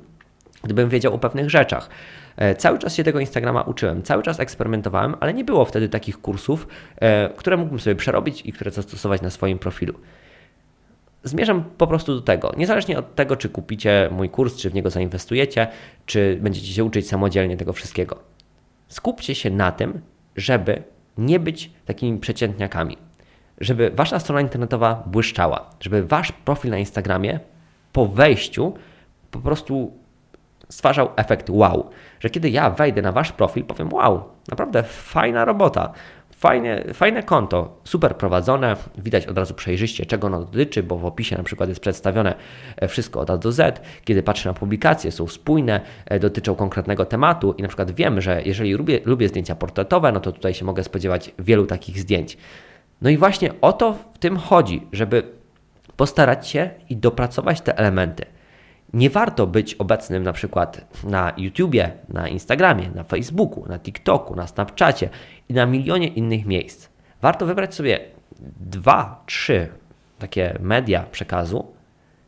gdybym 0.63 0.89
wiedział 0.89 1.13
o 1.13 1.19
pewnych 1.19 1.49
rzeczach. 1.49 1.89
E, 2.37 2.55
cały 2.55 2.79
czas 2.79 2.95
się 2.95 3.03
tego 3.03 3.19
Instagrama 3.19 3.61
uczyłem, 3.61 4.03
cały 4.03 4.23
czas 4.23 4.39
eksperymentowałem, 4.39 5.15
ale 5.19 5.33
nie 5.33 5.43
było 5.43 5.65
wtedy 5.65 5.89
takich 5.89 6.21
kursów, 6.21 6.67
e, 6.99 7.29
które 7.29 7.57
mógłbym 7.57 7.79
sobie 7.79 7.95
przerobić 7.95 8.41
i 8.45 8.53
które 8.53 8.71
zastosować 8.71 9.21
na 9.21 9.29
swoim 9.29 9.59
profilu. 9.59 9.93
Zmierzam 11.23 11.63
po 11.77 11.87
prostu 11.87 12.15
do 12.15 12.21
tego. 12.21 12.53
Niezależnie 12.57 12.99
od 12.99 13.15
tego, 13.15 13.35
czy 13.35 13.49
kupicie 13.49 14.09
mój 14.11 14.29
kurs, 14.29 14.57
czy 14.57 14.69
w 14.69 14.73
niego 14.73 14.89
zainwestujecie, 14.89 15.67
czy 16.05 16.37
będziecie 16.41 16.73
się 16.73 16.83
uczyć 16.83 17.07
samodzielnie 17.07 17.57
tego 17.57 17.73
wszystkiego. 17.73 18.19
Skupcie 18.87 19.35
się 19.35 19.49
na 19.49 19.71
tym, 19.71 20.01
żeby 20.35 20.83
nie 21.17 21.39
być 21.39 21.71
takimi 21.85 22.19
przeciętniakami. 22.19 22.97
Żeby 23.63 23.91
wasza 23.91 24.19
strona 24.19 24.41
internetowa 24.41 25.03
błyszczała, 25.05 25.69
żeby 25.79 26.03
wasz 26.03 26.31
profil 26.31 26.71
na 26.71 26.77
Instagramie 26.77 27.39
po 27.93 28.07
wejściu 28.07 28.73
po 29.31 29.39
prostu 29.39 29.93
stwarzał 30.69 31.09
efekt 31.15 31.49
wow, 31.49 31.89
że 32.19 32.29
kiedy 32.29 32.49
ja 32.49 32.69
wejdę 32.69 33.01
na 33.01 33.11
wasz 33.11 33.31
profil, 33.31 33.63
powiem 33.63 33.93
wow, 33.93 34.23
naprawdę 34.47 34.83
fajna 34.83 35.45
robota, 35.45 35.93
fajne, 36.31 36.83
fajne 36.93 37.23
konto, 37.23 37.77
super 37.83 38.17
prowadzone, 38.17 38.75
widać 38.97 39.27
od 39.27 39.37
razu 39.37 39.53
przejrzyście, 39.53 40.05
czego 40.05 40.27
ono 40.27 40.39
dotyczy, 40.39 40.83
bo 40.83 40.97
w 40.97 41.05
opisie 41.05 41.37
na 41.37 41.43
przykład 41.43 41.69
jest 41.69 41.81
przedstawione 41.81 42.35
e, 42.77 42.87
wszystko 42.87 43.19
od 43.19 43.29
A 43.29 43.37
do 43.37 43.51
Z. 43.51 43.81
Kiedy 44.05 44.23
patrzę 44.23 44.49
na 44.49 44.53
publikacje, 44.53 45.11
są 45.11 45.27
spójne, 45.27 45.81
e, 46.05 46.19
dotyczą 46.19 46.55
konkretnego 46.55 47.05
tematu 47.05 47.53
i 47.57 47.61
na 47.61 47.67
przykład 47.67 47.91
wiem, 47.91 48.21
że 48.21 48.41
jeżeli 48.45 48.73
lubię, 48.73 48.99
lubię 49.05 49.27
zdjęcia 49.29 49.55
portretowe, 49.55 50.11
no 50.11 50.19
to 50.19 50.31
tutaj 50.31 50.53
się 50.53 50.65
mogę 50.65 50.83
spodziewać 50.83 51.31
wielu 51.39 51.65
takich 51.65 51.99
zdjęć. 51.99 52.37
No 53.03 53.09
i 53.09 53.17
właśnie 53.17 53.61
o 53.61 53.73
to 53.73 53.93
w 53.93 54.17
tym 54.17 54.37
chodzi, 54.37 54.87
żeby 54.91 55.23
postarać 55.97 56.47
się 56.47 56.69
i 56.89 56.97
dopracować 56.97 57.61
te 57.61 57.77
elementy. 57.77 58.25
Nie 58.93 59.09
warto 59.09 59.47
być 59.47 59.75
obecnym 59.75 60.23
na 60.23 60.33
przykład 60.33 61.03
na 61.03 61.33
YouTubie, 61.37 61.91
na 62.09 62.27
Instagramie, 62.27 62.89
na 62.95 63.03
Facebooku, 63.03 63.65
na 63.69 63.79
TikToku, 63.79 64.35
na 64.35 64.47
Snapchacie 64.47 65.09
i 65.49 65.53
na 65.53 65.65
milionie 65.65 66.07
innych 66.07 66.45
miejsc. 66.45 66.89
Warto 67.21 67.45
wybrać 67.45 67.75
sobie 67.75 67.99
dwa, 68.59 69.23
trzy 69.25 69.67
takie 70.19 70.57
media 70.59 71.05
przekazu, 71.11 71.72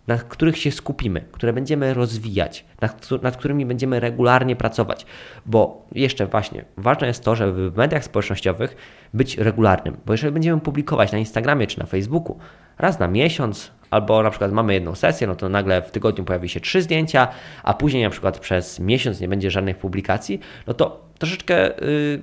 na 0.08 0.18
których 0.18 0.58
się 0.58 0.72
skupimy, 0.72 1.26
które 1.32 1.54
będziemy 1.54 1.94
rozwijać, 1.94 2.66
nad, 2.82 3.10
nad, 3.22 3.38
którymi 3.38 3.66
będziemy 3.66 4.00
regularnie 4.00 4.56
pracować. 4.56 5.06
Bo 5.46 5.88
jeszcze 5.92 6.28
właśnie 6.28 6.66
ważne 6.78 7.08
jest 7.08 7.24
to, 7.24 7.36
żeby 7.36 7.72
w 7.72 7.78
mediach 7.78 8.04
społecznościowych 8.04 8.76
być 9.14 9.38
regularnym. 9.38 9.98
Bo 10.06 10.14
jeżeli 10.14 10.34
będziemy 10.34 10.62
publikować 10.62 11.12
na 11.12 11.18
Instagramie 11.18 11.68
czy 11.68 11.80
na 11.80 11.86
Facebooku 11.86 12.38
raz 12.78 13.00
na 13.00 13.08
miesiąc, 13.08 13.72
albo 13.92 14.24
na 14.24 14.30
przykład 14.30 14.52
mamy 14.52 14.74
jedną 14.74 14.96
sesję, 14.96 15.28
no 15.28 15.36
to 15.36 15.50
nagle 15.50 15.82
w 15.82 15.92
tygodniu 15.92 16.24
pojawi 16.24 16.50
się 16.50 16.60
trzy 16.60 16.82
zdjęcia, 16.82 17.28
a 17.64 17.74
później 17.74 18.04
na 18.04 18.10
przykład 18.10 18.40
przez 18.40 18.80
miesiąc 18.80 19.20
nie 19.20 19.28
będzie 19.28 19.52
żadnych 19.52 19.78
publikacji, 19.78 20.40
no 20.68 20.74
to 20.74 21.06
troszeczkę 21.18 21.68
yy, 21.68 22.22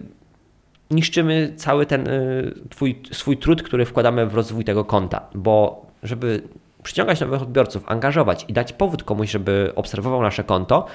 niszczymy 0.91 1.53
cały 1.57 1.87
ten 1.87 2.05
yy, 2.07 2.55
twój, 2.71 3.03
swój 3.13 3.37
trud, 3.37 3.63
który 3.63 3.85
wkładamy 3.85 4.27
w 4.27 4.35
rozwój 4.35 4.65
tego 4.65 4.85
konta, 4.85 5.29
bo 5.35 5.87
żeby 6.03 6.43
przyciągać 6.83 7.21
nowych 7.21 7.43
odbiorców, 7.43 7.85
angażować 7.87 8.45
i 8.49 8.53
dać 8.53 8.73
powód 8.73 9.05
komuś, 9.05 9.31
żeby 9.31 9.73
obserwował 9.77 10.23
nasze 10.23 10.45
konto, 10.45 10.87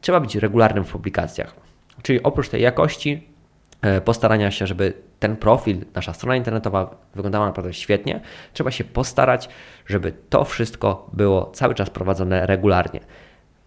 trzeba 0.00 0.20
być 0.20 0.36
regularnym 0.36 0.84
w 0.84 0.92
publikacjach. 0.92 1.54
Czyli 2.02 2.22
oprócz 2.22 2.48
tej 2.48 2.62
jakości, 2.62 3.28
e, 3.82 4.00
postarania 4.00 4.50
się, 4.50 4.66
żeby 4.66 4.92
ten 5.18 5.36
profil, 5.36 5.84
nasza 5.94 6.12
strona 6.12 6.36
internetowa 6.36 6.96
wyglądała 7.14 7.46
naprawdę 7.46 7.72
świetnie, 7.72 8.20
trzeba 8.52 8.70
się 8.70 8.84
postarać, 8.84 9.48
żeby 9.86 10.12
to 10.30 10.44
wszystko 10.44 11.10
było 11.12 11.50
cały 11.54 11.74
czas 11.74 11.90
prowadzone 11.90 12.46
regularnie. 12.46 13.00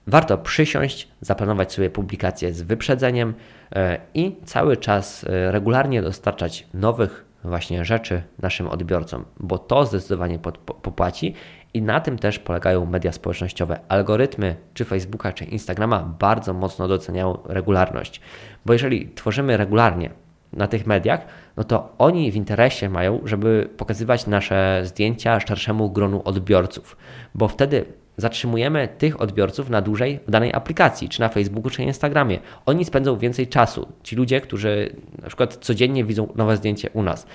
Warto 0.08 0.38
przysiąść, 0.38 1.08
zaplanować 1.22 1.74
sobie 1.74 1.90
publikacje 1.90 2.54
z 2.54 2.62
wyprzedzeniem 2.62 3.34
e, 3.76 4.00
i 4.14 4.36
cały 4.46 4.78
czas 4.78 5.24
e, 5.24 5.52
regularnie 5.52 6.02
dostarczać 6.02 6.68
nowych 6.74 7.26
właśnie 7.44 7.86
rzeczy 7.86 8.24
naszym 8.40 8.68
odbiorcom, 8.68 9.26
bo 9.40 9.58
to 9.58 9.86
zdecydowanie 9.86 10.40
popłaci 10.82 11.34
i 11.78 11.82
na 11.82 12.00
tym 12.00 12.18
też 12.18 12.40
polegają 12.40 12.86
media 12.86 13.12
społecznościowe. 13.12 13.80
Algorytmy 13.88 14.56
czy 14.74 14.86
Facebooka, 14.86 15.34
czy 15.34 15.46
Instagrama 15.46 16.16
bardzo 16.20 16.54
mocno 16.54 16.88
doceniają 16.88 17.38
regularność, 17.46 18.22
bo 18.66 18.74
jeżeli 18.74 19.10
tworzymy 19.16 19.58
regularnie 19.58 20.10
na 20.54 20.68
tych 20.68 20.88
mediach, 20.88 21.26
no 21.58 21.64
to 21.64 21.96
oni 21.98 22.32
w 22.32 22.36
interesie 22.36 22.90
mają, 22.90 23.22
żeby 23.26 23.70
pokazywać 23.78 24.28
nasze 24.28 24.82
zdjęcia 24.84 25.40
szerszemu 25.40 25.90
gronu 25.90 26.22
odbiorców, 26.26 26.98
bo 27.36 27.48
wtedy 27.48 27.86
zatrzymujemy 28.18 28.88
tych 28.98 29.22
odbiorców 29.22 29.70
na 29.70 29.82
dłużej 29.82 30.20
w 30.28 30.32
danej 30.32 30.54
aplikacji, 30.54 31.10
czy 31.10 31.20
na 31.20 31.30
Facebooku, 31.30 31.70
czy 31.70 31.84
Instagramie. 31.84 32.40
Oni 32.66 32.86
spędzą 32.86 33.18
więcej 33.18 33.48
czasu. 33.48 33.88
Ci 34.04 34.16
ludzie, 34.16 34.42
którzy 34.42 34.96
na 35.22 35.28
przykład 35.28 35.56
codziennie 35.56 36.04
widzą 36.04 36.28
nowe 36.36 36.58
zdjęcie 36.58 36.90
u 36.94 37.04
nas. 37.04 37.28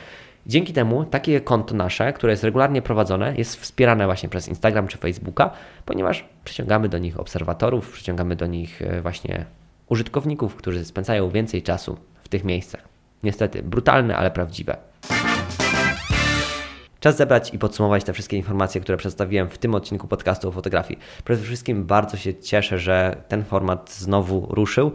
Dzięki 0.46 0.72
temu 0.72 1.04
takie 1.04 1.40
konto 1.40 1.74
nasze, 1.74 2.12
które 2.12 2.32
jest 2.32 2.44
regularnie 2.44 2.82
prowadzone, 2.82 3.34
jest 3.36 3.56
wspierane 3.56 4.06
właśnie 4.06 4.28
przez 4.28 4.48
Instagram 4.48 4.88
czy 4.88 4.98
Facebooka, 4.98 5.50
ponieważ 5.84 6.24
przyciągamy 6.44 6.88
do 6.88 6.98
nich 6.98 7.20
obserwatorów, 7.20 7.92
przyciągamy 7.92 8.36
do 8.36 8.46
nich 8.46 8.82
e, 8.82 9.02
właśnie 9.02 9.44
użytkowników, 9.88 10.56
którzy 10.56 10.84
spędzają 10.84 11.30
więcej 11.30 11.62
czasu 11.62 11.96
w 12.24 12.28
tych 12.28 12.44
miejscach. 12.44 12.88
Niestety, 13.22 13.62
brutalne, 13.62 14.16
ale 14.16 14.30
prawdziwe. 14.30 14.76
Czas 17.00 17.16
zebrać 17.16 17.54
i 17.54 17.58
podsumować 17.58 18.04
te 18.04 18.12
wszystkie 18.12 18.36
informacje, 18.36 18.80
które 18.80 18.98
przedstawiłem 18.98 19.48
w 19.48 19.58
tym 19.58 19.74
odcinku 19.74 20.08
podcastu 20.08 20.48
o 20.48 20.52
fotografii. 20.52 21.00
Przede 21.24 21.42
wszystkim 21.42 21.84
bardzo 21.84 22.16
się 22.16 22.34
cieszę, 22.34 22.78
że 22.78 23.16
ten 23.28 23.44
format 23.44 23.92
znowu 23.92 24.46
ruszył. 24.50 24.92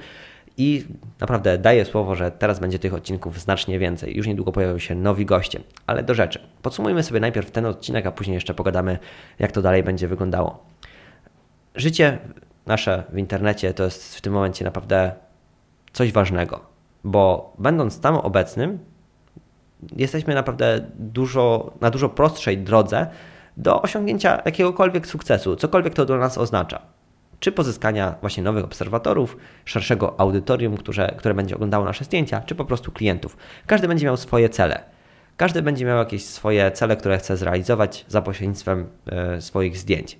I 0.57 0.85
naprawdę 1.19 1.57
daję 1.57 1.85
słowo, 1.85 2.15
że 2.15 2.31
teraz 2.31 2.59
będzie 2.59 2.79
tych 2.79 2.93
odcinków 2.93 3.39
znacznie 3.39 3.79
więcej. 3.79 4.17
Już 4.17 4.27
niedługo 4.27 4.51
pojawią 4.51 4.79
się 4.79 4.95
nowi 4.95 5.25
goście. 5.25 5.59
Ale 5.87 6.03
do 6.03 6.13
rzeczy. 6.13 6.39
Podsumujmy 6.61 7.03
sobie 7.03 7.19
najpierw 7.19 7.51
ten 7.51 7.65
odcinek, 7.65 8.05
a 8.05 8.11
później 8.11 8.35
jeszcze 8.35 8.53
pogadamy, 8.53 8.97
jak 9.39 9.51
to 9.51 9.61
dalej 9.61 9.83
będzie 9.83 10.07
wyglądało. 10.07 10.65
Życie 11.75 12.17
nasze 12.65 13.03
w 13.09 13.17
internecie 13.17 13.73
to 13.73 13.83
jest 13.83 14.17
w 14.17 14.21
tym 14.21 14.33
momencie 14.33 14.65
naprawdę 14.65 15.11
coś 15.93 16.11
ważnego, 16.11 16.59
bo 17.03 17.53
będąc 17.59 17.99
tam 17.99 18.15
obecnym, 18.15 18.79
jesteśmy 19.95 20.35
naprawdę 20.35 20.85
dużo, 20.95 21.73
na 21.81 21.89
dużo 21.89 22.09
prostszej 22.09 22.57
drodze 22.57 23.07
do 23.57 23.81
osiągnięcia 23.81 24.41
jakiegokolwiek 24.45 25.07
sukcesu, 25.07 25.55
cokolwiek 25.55 25.93
to 25.93 26.05
dla 26.05 26.17
nas 26.17 26.37
oznacza 26.37 26.96
czy 27.39 27.51
pozyskania 27.51 28.15
właśnie 28.21 28.43
nowych 28.43 28.65
obserwatorów, 28.65 29.37
szerszego 29.65 30.19
audytorium, 30.19 30.77
które, 30.77 31.15
które 31.17 31.33
będzie 31.33 31.55
oglądało 31.55 31.85
nasze 31.85 32.03
zdjęcia, 32.03 32.41
czy 32.41 32.55
po 32.55 32.65
prostu 32.65 32.91
klientów. 32.91 33.37
Każdy 33.67 33.87
będzie 33.87 34.05
miał 34.05 34.17
swoje 34.17 34.49
cele. 34.49 34.83
Każdy 35.37 35.61
będzie 35.61 35.85
miał 35.85 35.97
jakieś 35.97 36.25
swoje 36.25 36.71
cele, 36.71 36.97
które 36.97 37.17
chce 37.17 37.37
zrealizować 37.37 38.05
za 38.07 38.21
pośrednictwem 38.21 38.87
e, 39.05 39.41
swoich 39.41 39.77
zdjęć. 39.77 40.19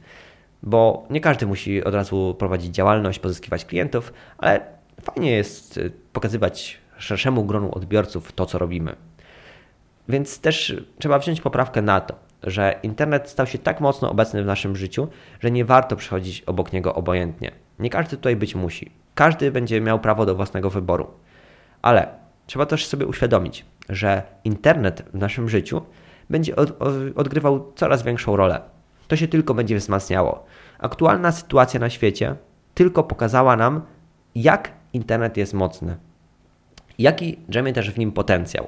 Bo 0.63 1.08
nie 1.10 1.21
każdy 1.21 1.47
musi 1.47 1.84
od 1.84 1.93
razu 1.93 2.36
prowadzić 2.39 2.75
działalność, 2.75 3.19
pozyskiwać 3.19 3.65
klientów, 3.65 4.13
ale 4.38 4.62
fajnie 5.01 5.32
jest 5.32 5.77
e, 5.77 5.82
pokazywać 6.13 6.77
szerszemu 6.97 7.45
gronu 7.45 7.75
odbiorców 7.75 8.32
to, 8.32 8.45
co 8.45 8.58
robimy. 8.58 8.95
Więc 10.10 10.39
też 10.39 10.75
trzeba 10.99 11.19
wziąć 11.19 11.41
poprawkę 11.41 11.82
na 11.82 12.01
to, 12.01 12.15
że 12.43 12.80
internet 12.84 13.30
stał 13.30 13.47
się 13.47 13.58
tak 13.58 13.82
mocno 13.82 14.12
obecny 14.12 14.43
w 14.43 14.45
naszym 14.45 14.76
życiu, 14.76 15.08
że 15.39 15.52
nie 15.52 15.65
warto 15.65 15.95
przechodzić 15.95 16.41
obok 16.41 16.73
niego 16.73 16.95
obojętnie. 16.95 17.52
Nie 17.80 17.89
każdy 17.89 18.17
tutaj 18.17 18.36
być 18.36 18.56
musi. 18.56 18.91
Każdy 19.15 19.52
będzie 19.52 19.82
miał 19.82 20.00
prawo 20.00 20.26
do 20.26 20.36
własnego 20.36 20.69
wyboru. 20.69 21.08
Ale 21.82 22.08
trzeba 22.45 22.65
też 22.65 22.88
sobie 22.88 23.06
uświadomić, 23.08 23.65
że 23.89 24.23
internet 24.43 25.04
w 25.13 25.17
naszym 25.17 25.50
życiu 25.50 25.82
będzie 26.30 26.56
od, 26.56 26.82
odgrywał 27.15 27.71
coraz 27.76 28.04
większą 28.04 28.36
rolę. 28.36 28.62
To 29.08 29.15
się 29.15 29.28
tylko 29.28 29.54
będzie 29.54 29.78
wzmacniało. 29.78 30.45
Aktualna 30.80 31.32
sytuacja 31.32 31.80
na 31.80 31.89
świecie 31.89 32.36
tylko 32.73 33.04
pokazała 33.04 33.56
nam, 33.56 33.82
jak 34.36 34.71
internet 34.93 35.38
jest 35.38 35.54
mocny. 35.54 35.97
Jaki 37.00 37.39
drzemie 37.50 37.73
też 37.73 37.91
w 37.91 37.97
nim 37.97 38.12
potencjał. 38.12 38.67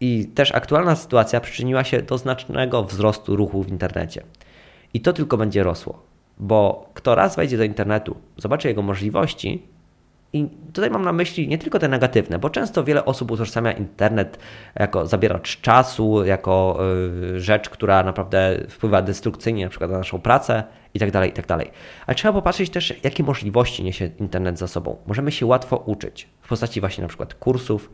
I 0.00 0.26
też 0.26 0.52
aktualna 0.52 0.96
sytuacja 0.96 1.40
przyczyniła 1.40 1.84
się 1.84 2.02
do 2.02 2.18
znacznego 2.18 2.84
wzrostu 2.84 3.36
ruchu 3.36 3.62
w 3.62 3.68
internecie. 3.68 4.22
I 4.94 5.00
to 5.00 5.12
tylko 5.12 5.36
będzie 5.36 5.62
rosło, 5.62 6.02
bo 6.38 6.90
kto 6.94 7.14
raz 7.14 7.36
wejdzie 7.36 7.56
do 7.56 7.64
internetu, 7.64 8.16
zobaczy 8.36 8.68
jego 8.68 8.82
możliwości, 8.82 9.62
I 10.32 10.48
tutaj 10.72 10.90
mam 10.90 11.02
na 11.02 11.12
myśli 11.12 11.48
nie 11.48 11.58
tylko 11.58 11.78
te 11.78 11.88
negatywne, 11.88 12.38
bo 12.38 12.50
często 12.50 12.84
wiele 12.84 13.04
osób 13.04 13.30
utożsamia 13.30 13.72
internet 13.72 14.38
jako 14.74 15.06
zabieracz 15.06 15.60
czasu, 15.60 16.24
jako 16.24 16.78
y, 17.34 17.40
rzecz, 17.40 17.70
która 17.70 18.02
naprawdę 18.02 18.60
wpływa 18.68 19.02
destrukcyjnie 19.02 19.64
na 19.64 19.70
przykład 19.70 19.90
na 19.90 19.98
naszą 19.98 20.20
pracę 20.20 20.64
itd., 20.94 21.12
tak 21.12 21.26
itd. 21.26 21.42
Tak 21.46 21.68
Ale 22.06 22.14
trzeba 22.14 22.32
popatrzeć 22.32 22.70
też, 22.70 22.94
jakie 23.04 23.22
możliwości 23.22 23.84
niesie 23.84 24.10
internet 24.20 24.58
za 24.58 24.68
sobą. 24.68 24.96
Możemy 25.06 25.32
się 25.32 25.46
łatwo 25.46 25.76
uczyć 25.76 26.28
w 26.40 26.48
postaci 26.48 26.80
właśnie 26.80 27.02
na 27.02 27.08
przykład 27.08 27.34
kursów, 27.34 27.90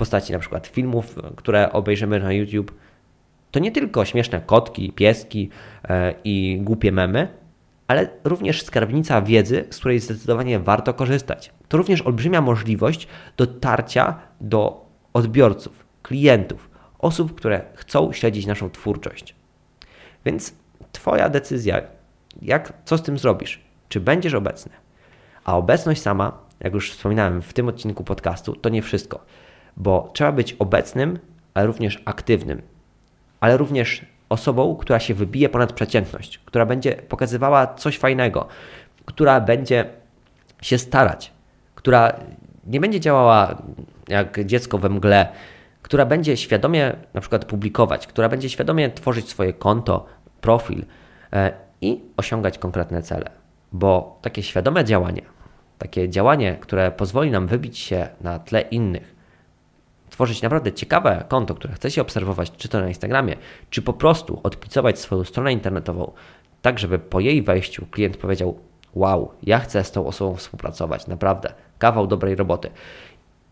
postaci 0.00 0.32
na 0.32 0.38
przykład 0.38 0.66
filmów, 0.66 1.14
które 1.36 1.72
obejrzymy 1.72 2.20
na 2.20 2.32
YouTube. 2.32 2.74
To 3.50 3.60
nie 3.60 3.72
tylko 3.72 4.04
śmieszne 4.04 4.40
kotki, 4.40 4.92
pieski 4.92 5.48
e, 5.88 6.14
i 6.24 6.58
głupie 6.60 6.92
memy, 6.92 7.28
ale 7.88 8.08
również 8.24 8.62
skarbnica 8.62 9.22
wiedzy, 9.22 9.64
z 9.70 9.78
której 9.78 10.00
zdecydowanie 10.00 10.58
warto 10.58 10.94
korzystać. 10.94 11.52
To 11.68 11.76
również 11.76 12.02
olbrzymia 12.02 12.40
możliwość 12.40 13.08
dotarcia 13.36 14.18
do 14.40 14.86
odbiorców, 15.12 15.86
klientów, 16.02 16.70
osób, 16.98 17.34
które 17.34 17.62
chcą 17.74 18.12
śledzić 18.12 18.46
naszą 18.46 18.70
twórczość. 18.70 19.34
Więc 20.24 20.54
Twoja 20.92 21.28
decyzja, 21.28 21.82
jak, 22.42 22.72
co 22.84 22.98
z 22.98 23.02
tym 23.02 23.18
zrobisz? 23.18 23.60
Czy 23.88 24.00
będziesz 24.00 24.34
obecny? 24.34 24.72
A 25.44 25.56
obecność 25.56 26.02
sama, 26.02 26.38
jak 26.60 26.74
już 26.74 26.92
wspominałem 26.92 27.42
w 27.42 27.52
tym 27.52 27.68
odcinku 27.68 28.04
podcastu, 28.04 28.56
to 28.56 28.68
nie 28.68 28.82
wszystko, 28.82 29.24
bo 29.80 30.10
trzeba 30.12 30.32
być 30.32 30.52
obecnym, 30.52 31.18
ale 31.54 31.66
również 31.66 32.02
aktywnym, 32.04 32.62
ale 33.40 33.56
również 33.56 34.06
osobą, 34.28 34.76
która 34.76 35.00
się 35.00 35.14
wybije 35.14 35.48
ponad 35.48 35.72
przeciętność, 35.72 36.38
która 36.38 36.66
będzie 36.66 36.92
pokazywała 36.92 37.66
coś 37.66 37.98
fajnego, 37.98 38.48
która 39.04 39.40
będzie 39.40 39.84
się 40.62 40.78
starać, 40.78 41.32
która 41.74 42.12
nie 42.66 42.80
będzie 42.80 43.00
działała 43.00 43.62
jak 44.08 44.44
dziecko 44.44 44.78
we 44.78 44.88
mgle, 44.88 45.28
która 45.82 46.06
będzie 46.06 46.36
świadomie 46.36 46.96
na 47.14 47.20
przykład 47.20 47.44
publikować, 47.44 48.06
która 48.06 48.28
będzie 48.28 48.50
świadomie 48.50 48.90
tworzyć 48.90 49.28
swoje 49.28 49.52
konto, 49.52 50.06
profil 50.40 50.84
e, 51.32 51.52
i 51.80 52.00
osiągać 52.16 52.58
konkretne 52.58 53.02
cele. 53.02 53.30
Bo 53.72 54.18
takie 54.22 54.42
świadome 54.42 54.84
działanie, 54.84 55.22
takie 55.78 56.08
działanie, 56.08 56.56
które 56.60 56.90
pozwoli 56.90 57.30
nam 57.30 57.46
wybić 57.46 57.78
się 57.78 58.08
na 58.20 58.38
tle 58.38 58.60
innych, 58.60 59.19
tworzyć 60.20 60.42
naprawdę 60.42 60.72
ciekawe 60.72 61.24
konto, 61.28 61.54
które 61.54 61.74
chcecie 61.74 62.02
obserwować, 62.02 62.52
czy 62.56 62.68
to 62.68 62.80
na 62.80 62.88
Instagramie, 62.88 63.36
czy 63.70 63.82
po 63.82 63.92
prostu 63.92 64.40
odpicować 64.42 64.98
swoją 64.98 65.24
stronę 65.24 65.52
internetową, 65.52 66.12
tak 66.62 66.78
żeby 66.78 66.98
po 66.98 67.20
jej 67.20 67.42
wejściu 67.42 67.86
klient 67.86 68.16
powiedział: 68.16 68.58
Wow, 68.94 69.30
ja 69.42 69.58
chcę 69.58 69.84
z 69.84 69.90
tą 69.92 70.06
osobą 70.06 70.36
współpracować, 70.36 71.06
naprawdę, 71.06 71.52
kawał 71.78 72.06
dobrej 72.06 72.36
roboty. 72.36 72.70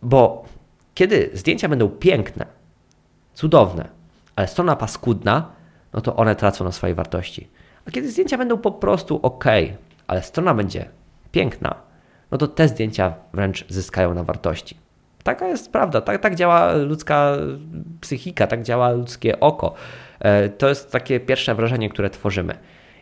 Bo 0.03 0.45
kiedy 0.95 1.31
zdjęcia 1.35 1.69
będą 1.69 1.89
piękne, 1.89 2.47
cudowne, 3.35 3.89
ale 4.37 4.49
strona 4.49 4.77
paskudna, 4.77 5.51
no 5.93 6.01
to 6.01 6.17
one 6.17 6.37
tracą 6.37 6.65
na 6.65 6.73
swojej 6.73 6.95
wartości. 6.95 7.49
A 7.87 7.91
kiedy 7.91 8.11
zdjęcia 8.11 8.39
będą 8.39 8.59
po 8.59 8.73
prostu 8.73 9.21
ok, 9.23 9.45
ale 10.07 10.23
strona 10.23 10.55
będzie 10.55 10.89
piękna, 11.33 11.75
no 12.31 12.39
to 12.39 12.49
te 12.49 12.69
zdjęcia 12.69 13.15
wręcz 13.33 13.69
zyskają 13.69 14.15
na 14.15 14.25
wartości. 14.25 14.88
Taka 15.23 15.49
jest 15.49 15.73
prawda, 15.73 16.01
tak, 16.01 16.21
tak 16.23 16.35
działa 16.35 16.73
ludzka 16.73 17.37
psychika, 18.01 18.47
tak 18.47 18.63
działa 18.63 18.91
ludzkie 18.91 19.41
oko. 19.41 19.75
E, 20.21 20.49
to 20.49 20.69
jest 20.69 20.93
takie 20.93 21.21
pierwsze 21.21 21.55
wrażenie, 21.55 21.91
które 21.91 22.11
tworzymy. 22.11 22.55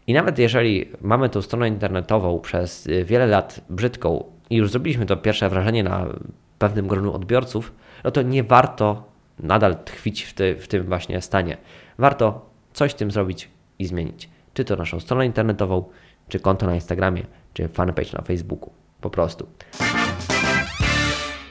I 0.07 0.13
nawet 0.13 0.39
jeżeli 0.39 0.91
mamy 1.01 1.29
tą 1.29 1.43
stronę 1.43 1.69
internetową 1.69 2.41
przez 2.41 2.89
wiele 3.05 3.27
lat 3.27 3.61
brzydką 3.71 4.25
i 4.51 4.57
już 4.57 4.71
zrobiliśmy 4.71 5.07
to 5.07 5.17
pierwsze 5.17 5.49
wrażenie 5.49 5.85
na 5.85 6.07
pewnym 6.59 6.89
gronu 6.89 7.15
odbiorców, 7.15 7.73
no 8.05 8.11
to 8.11 8.23
nie 8.23 8.45
warto 8.45 9.05
nadal 9.39 9.77
tkwić 9.85 10.23
w, 10.23 10.35
ty, 10.35 10.57
w 10.57 10.69
tym 10.69 10.85
właśnie 10.85 11.21
stanie. 11.21 11.57
Warto 11.99 12.51
coś 12.73 12.93
z 12.93 12.95
tym 12.95 13.11
zrobić 13.11 13.49
i 13.79 13.87
zmienić. 13.87 14.31
Czy 14.55 14.65
to 14.65 14.77
naszą 14.77 15.01
stronę 15.01 15.27
internetową, 15.27 15.85
czy 16.29 16.41
konto 16.41 16.67
na 16.67 16.75
Instagramie, 16.75 17.27
czy 17.55 17.69
fanpage 17.69 18.13
na 18.13 18.23
Facebooku. 18.23 18.71
Po 19.01 19.11
prostu. 19.11 19.49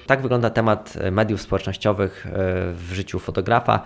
Tak 0.08 0.22
wygląda 0.22 0.50
temat 0.50 0.94
mediów 1.12 1.42
społecznościowych 1.42 2.28
e, 2.28 2.32
w 2.74 2.92
życiu 2.94 3.20
fotografa. 3.20 3.82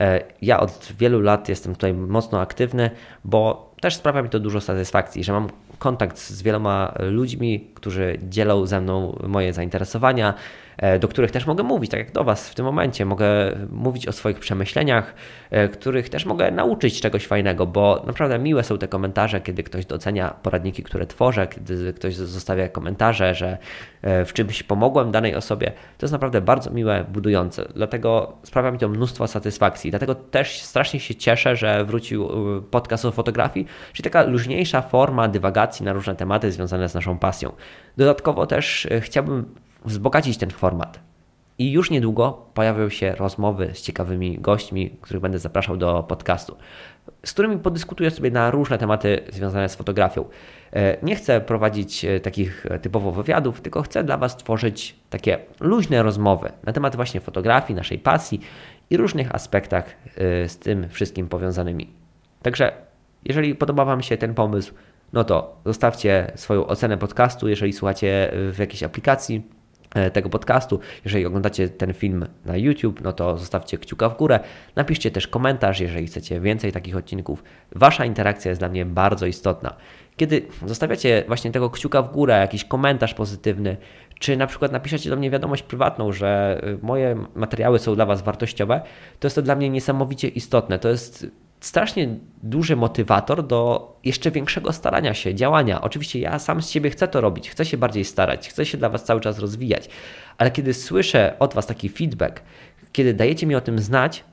E, 0.00 0.24
ja 0.42 0.60
od 0.60 0.92
wielu 0.98 1.20
lat 1.20 1.48
jestem 1.48 1.72
tutaj 1.72 1.94
mocno 1.94 2.40
aktywny, 2.40 2.90
bo 3.24 3.70
też 3.80 3.96
sprawia 3.96 4.22
mi 4.22 4.28
to 4.28 4.40
dużo 4.40 4.60
satysfakcji, 4.60 5.24
że 5.24 5.32
mam 5.32 5.48
kontakt 5.78 6.18
z 6.18 6.42
wieloma 6.42 6.94
ludźmi, 6.98 7.70
którzy 7.74 8.18
dzielą 8.22 8.66
ze 8.66 8.80
mną 8.80 9.18
moje 9.26 9.52
zainteresowania, 9.52 10.34
do 11.00 11.08
których 11.08 11.30
też 11.30 11.46
mogę 11.46 11.62
mówić, 11.62 11.90
tak 11.90 12.00
jak 12.00 12.12
do 12.12 12.24
Was 12.24 12.50
w 12.50 12.54
tym 12.54 12.64
momencie. 12.64 13.04
Mogę 13.04 13.26
mówić 13.70 14.08
o 14.08 14.12
swoich 14.12 14.38
przemyśleniach, 14.38 15.14
e, 15.50 15.68
których 15.68 16.08
też 16.08 16.26
mogę 16.26 16.50
nauczyć 16.50 17.00
czegoś 17.00 17.26
fajnego, 17.26 17.66
bo 17.66 18.02
naprawdę 18.06 18.38
miłe 18.38 18.64
są 18.64 18.78
te 18.78 18.88
komentarze, 18.88 19.40
kiedy 19.40 19.62
ktoś 19.62 19.86
docenia 19.86 20.34
poradniki, 20.42 20.82
które 20.82 21.06
tworzę, 21.06 21.46
kiedy 21.46 21.92
ktoś 21.92 22.14
zostawia 22.14 22.68
komentarze, 22.68 23.34
że 23.34 23.58
e, 24.02 24.24
w 24.24 24.32
czymś 24.32 24.62
pomogłem 24.62 25.10
danej 25.10 25.34
osobie. 25.34 25.72
To 25.98 26.06
jest 26.06 26.12
naprawdę 26.12 26.40
bardzo 26.40 26.70
miłe, 26.70 27.04
budujące. 27.08 27.68
Dlatego 27.74 28.32
sprawia 28.42 28.70
mi 28.70 28.78
to 28.78 28.88
mnóstwo 28.88 29.26
satysfakcji. 29.26 29.90
Dlatego 29.90 30.14
też 30.14 30.62
strasznie 30.62 31.00
się 31.00 31.14
cieszę, 31.14 31.56
że 31.56 31.84
wrócił 31.84 32.28
podcast 32.70 33.04
o 33.04 33.12
fotografii, 33.12 33.66
czyli 33.92 34.04
taka 34.04 34.22
luźniejsza 34.22 34.82
forma 34.82 35.28
dywagacji 35.28 35.84
na 35.84 35.92
różne 35.92 36.16
tematy 36.16 36.52
związane 36.52 36.88
z 36.88 36.94
naszą 36.94 37.18
pasją. 37.18 37.52
Dodatkowo 37.96 38.46
też 38.46 38.88
chciałbym 39.00 39.54
wzbogacić 39.84 40.38
ten 40.38 40.50
format. 40.50 41.00
I 41.60 41.72
już 41.72 41.90
niedługo 41.90 42.46
pojawią 42.54 42.88
się 42.88 43.14
rozmowy 43.14 43.70
z 43.74 43.82
ciekawymi 43.82 44.38
gośćmi, 44.38 44.90
których 45.00 45.22
będę 45.22 45.38
zapraszał 45.38 45.76
do 45.76 46.02
podcastu, 46.02 46.56
z 47.24 47.32
którymi 47.32 47.58
podyskutuję 47.58 48.10
sobie 48.10 48.30
na 48.30 48.50
różne 48.50 48.78
tematy 48.78 49.20
związane 49.32 49.68
z 49.68 49.74
fotografią. 49.74 50.24
E, 50.72 50.96
nie 51.02 51.16
chcę 51.16 51.40
prowadzić 51.40 52.04
e, 52.04 52.20
takich 52.20 52.66
typowo 52.82 53.12
wywiadów, 53.12 53.60
tylko 53.60 53.82
chcę 53.82 54.04
dla 54.04 54.16
Was 54.16 54.36
tworzyć 54.36 54.96
takie 55.10 55.38
luźne 55.60 56.02
rozmowy 56.02 56.52
na 56.64 56.72
temat 56.72 56.96
właśnie 56.96 57.20
fotografii, 57.20 57.76
naszej 57.76 57.98
pasji 57.98 58.40
i 58.90 58.96
różnych 58.96 59.34
aspektach 59.34 59.84
e, 59.84 60.48
z 60.48 60.58
tym 60.58 60.88
wszystkim 60.88 61.28
powiązanymi. 61.28 61.90
Także 62.42 62.72
jeżeli 63.24 63.54
podoba 63.54 63.84
Wam 63.84 64.02
się 64.02 64.16
ten 64.16 64.34
pomysł, 64.34 64.74
no 65.12 65.24
to 65.24 65.60
zostawcie 65.64 66.32
swoją 66.34 66.66
ocenę 66.66 66.98
podcastu, 66.98 67.48
jeżeli 67.48 67.72
słuchacie 67.72 68.30
w 68.32 68.56
jakiejś 68.58 68.82
aplikacji 68.82 69.42
E, 69.42 69.59
tego 70.12 70.28
podcastu. 70.28 70.80
Jeżeli 71.04 71.26
oglądacie 71.26 71.68
ten 71.68 71.94
film 71.94 72.26
na 72.44 72.56
YouTube, 72.56 73.00
no 73.00 73.12
to 73.12 73.38
zostawcie 73.38 73.78
kciuka 73.78 74.08
w 74.08 74.16
górę. 74.16 74.40
Napiszcie 74.76 75.10
też 75.10 75.28
komentarz, 75.28 75.80
jeżeli 75.80 76.06
chcecie 76.06 76.40
więcej 76.40 76.72
takich 76.72 76.96
odcinków. 76.96 77.44
Wasza 77.72 78.04
interakcja 78.04 78.48
jest 78.48 78.60
dla 78.60 78.68
mnie 78.68 78.84
bardzo 78.84 79.26
istotna. 79.26 79.76
Kiedy 80.16 80.46
zostawiacie 80.66 81.24
właśnie 81.26 81.50
tego 81.50 81.70
kciuka 81.70 82.02
w 82.02 82.12
górę, 82.12 82.38
jakiś 82.38 82.64
komentarz 82.64 83.14
pozytywny, 83.14 83.76
czy 84.18 84.36
na 84.36 84.46
przykład 84.46 84.72
napiszecie 84.72 85.10
do 85.10 85.16
mnie 85.16 85.30
wiadomość 85.30 85.62
prywatną, 85.62 86.12
że 86.12 86.60
y, 86.64 86.78
moje 86.82 87.24
materiały 87.34 87.78
są 87.78 87.94
dla 87.94 88.06
Was 88.06 88.22
wartościowe, 88.22 88.80
to 89.20 89.26
jest 89.26 89.34
to 89.34 89.42
dla 89.42 89.56
mnie 89.56 89.70
niesamowicie 89.70 90.28
istotne. 90.28 90.78
To 90.78 90.88
jest 90.88 91.26
strasznie 91.60 92.08
duży 92.42 92.76
motywator 92.76 93.46
do 93.46 93.90
jeszcze 94.04 94.30
większego 94.30 94.72
starania 94.72 95.14
się, 95.14 95.34
działania. 95.34 95.80
Oczywiście 95.80 96.20
ja 96.20 96.38
sam 96.38 96.62
z 96.62 96.70
siebie 96.70 96.90
chcę 96.90 97.08
to 97.08 97.20
robić, 97.20 97.50
chcę 97.50 97.64
się 97.64 97.76
bardziej 97.76 98.04
starać, 98.04 98.48
chcę 98.48 98.66
się 98.66 98.78
dla 98.78 98.88
Was 98.88 99.04
cały 99.04 99.20
czas 99.20 99.38
rozwijać, 99.38 99.88
ale 100.38 100.50
kiedy 100.50 100.74
słyszę 100.74 101.36
od 101.38 101.54
Was 101.54 101.66
taki 101.66 101.88
feedback, 101.88 102.42
kiedy 102.92 103.14
dajecie 103.14 103.46
mi 103.46 103.54
o 103.54 103.60
tym 103.60 103.78
znać, 103.78 104.24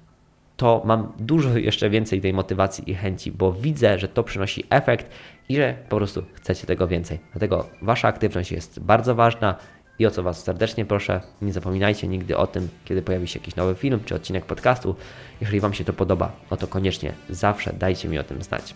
to 0.57 0.81
mam 0.85 1.13
dużo 1.19 1.57
jeszcze 1.57 1.89
więcej 1.89 2.21
tej 2.21 2.33
motywacji 2.33 2.91
i 2.91 2.95
chęci, 2.95 3.31
bo 3.31 3.53
widzę, 3.53 3.99
że 3.99 4.07
to 4.07 4.23
przynosi 4.23 4.63
efekt 4.69 5.09
i 5.49 5.55
że 5.55 5.75
po 5.89 5.97
prostu 5.97 6.23
chcecie 6.33 6.67
tego 6.67 6.87
więcej. 6.87 7.19
Dlatego 7.31 7.69
Wasza 7.81 8.07
aktywność 8.07 8.51
jest 8.51 8.79
bardzo 8.79 9.15
ważna. 9.15 9.55
I 9.99 10.05
o 10.05 10.11
co 10.11 10.23
Was 10.23 10.43
serdecznie 10.43 10.85
proszę, 10.85 11.21
nie 11.41 11.53
zapominajcie 11.53 12.07
nigdy 12.07 12.37
o 12.37 12.47
tym, 12.47 12.69
kiedy 12.85 13.01
pojawi 13.01 13.27
się 13.27 13.39
jakiś 13.39 13.55
nowy 13.55 13.75
film 13.75 13.99
czy 14.05 14.15
odcinek 14.15 14.45
podcastu. 14.45 14.95
Jeżeli 15.41 15.59
Wam 15.59 15.73
się 15.73 15.83
to 15.83 15.93
podoba, 15.93 16.31
no 16.51 16.57
to 16.57 16.67
koniecznie 16.67 17.13
zawsze 17.29 17.73
dajcie 17.73 18.09
mi 18.09 18.19
o 18.19 18.23
tym 18.23 18.43
znać. 18.43 18.75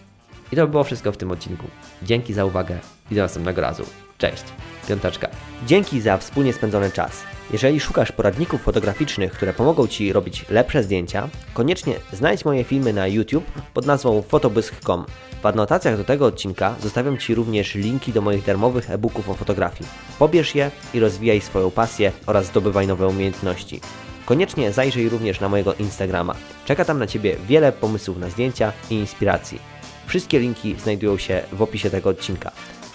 I 0.51 0.55
to 0.55 0.65
by 0.65 0.71
było 0.71 0.83
wszystko 0.83 1.11
w 1.11 1.17
tym 1.17 1.31
odcinku. 1.31 1.67
Dzięki 2.03 2.33
za 2.33 2.45
uwagę 2.45 2.79
i 3.11 3.15
do 3.15 3.21
następnego 3.21 3.61
razu. 3.61 3.83
Cześć, 4.17 4.43
piąteczka. 4.87 5.29
Dzięki 5.67 6.01
za 6.01 6.17
wspólnie 6.17 6.53
spędzony 6.53 6.91
czas. 6.91 7.23
Jeżeli 7.51 7.79
szukasz 7.79 8.11
poradników 8.11 8.61
fotograficznych, 8.61 9.31
które 9.31 9.53
pomogą 9.53 9.87
Ci 9.87 10.13
robić 10.13 10.49
lepsze 10.49 10.83
zdjęcia, 10.83 11.29
koniecznie 11.53 11.95
znajdź 12.13 12.45
moje 12.45 12.63
filmy 12.63 12.93
na 12.93 13.07
YouTube 13.07 13.51
pod 13.73 13.85
nazwą 13.85 14.21
fotobysk.com. 14.21 15.05
W 15.41 15.45
anotacjach 15.45 15.97
do 15.97 16.03
tego 16.03 16.25
odcinka 16.25 16.75
zostawiam 16.81 17.17
Ci 17.17 17.35
również 17.35 17.75
linki 17.75 18.13
do 18.13 18.21
moich 18.21 18.45
darmowych 18.45 18.91
e-booków 18.91 19.29
o 19.29 19.33
fotografii. 19.33 19.89
Pobierz 20.19 20.55
je 20.55 20.71
i 20.93 20.99
rozwijaj 20.99 21.41
swoją 21.41 21.71
pasję 21.71 22.11
oraz 22.25 22.45
zdobywaj 22.45 22.87
nowe 22.87 23.07
umiejętności. 23.07 23.81
Koniecznie 24.25 24.71
zajrzyj 24.71 25.09
również 25.09 25.39
na 25.39 25.49
mojego 25.49 25.73
Instagrama. 25.73 26.35
Czeka 26.65 26.85
tam 26.85 26.99
na 26.99 27.07
Ciebie 27.07 27.35
wiele 27.47 27.71
pomysłów 27.71 28.17
na 28.17 28.29
zdjęcia 28.29 28.73
i 28.89 28.95
inspiracji. 28.95 29.59
Wszystkie 30.07 30.39
linki 30.39 30.75
znajdują 30.79 31.17
się 31.17 31.41
w 31.51 31.61
opisie 31.61 31.89
tego 31.89 32.09
odcinka. 32.09 32.51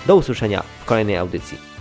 Do 0.07 0.17
usłyszenia 0.17 0.63
w 0.81 0.85
kolejnej 0.85 1.17
audycji. 1.17 1.76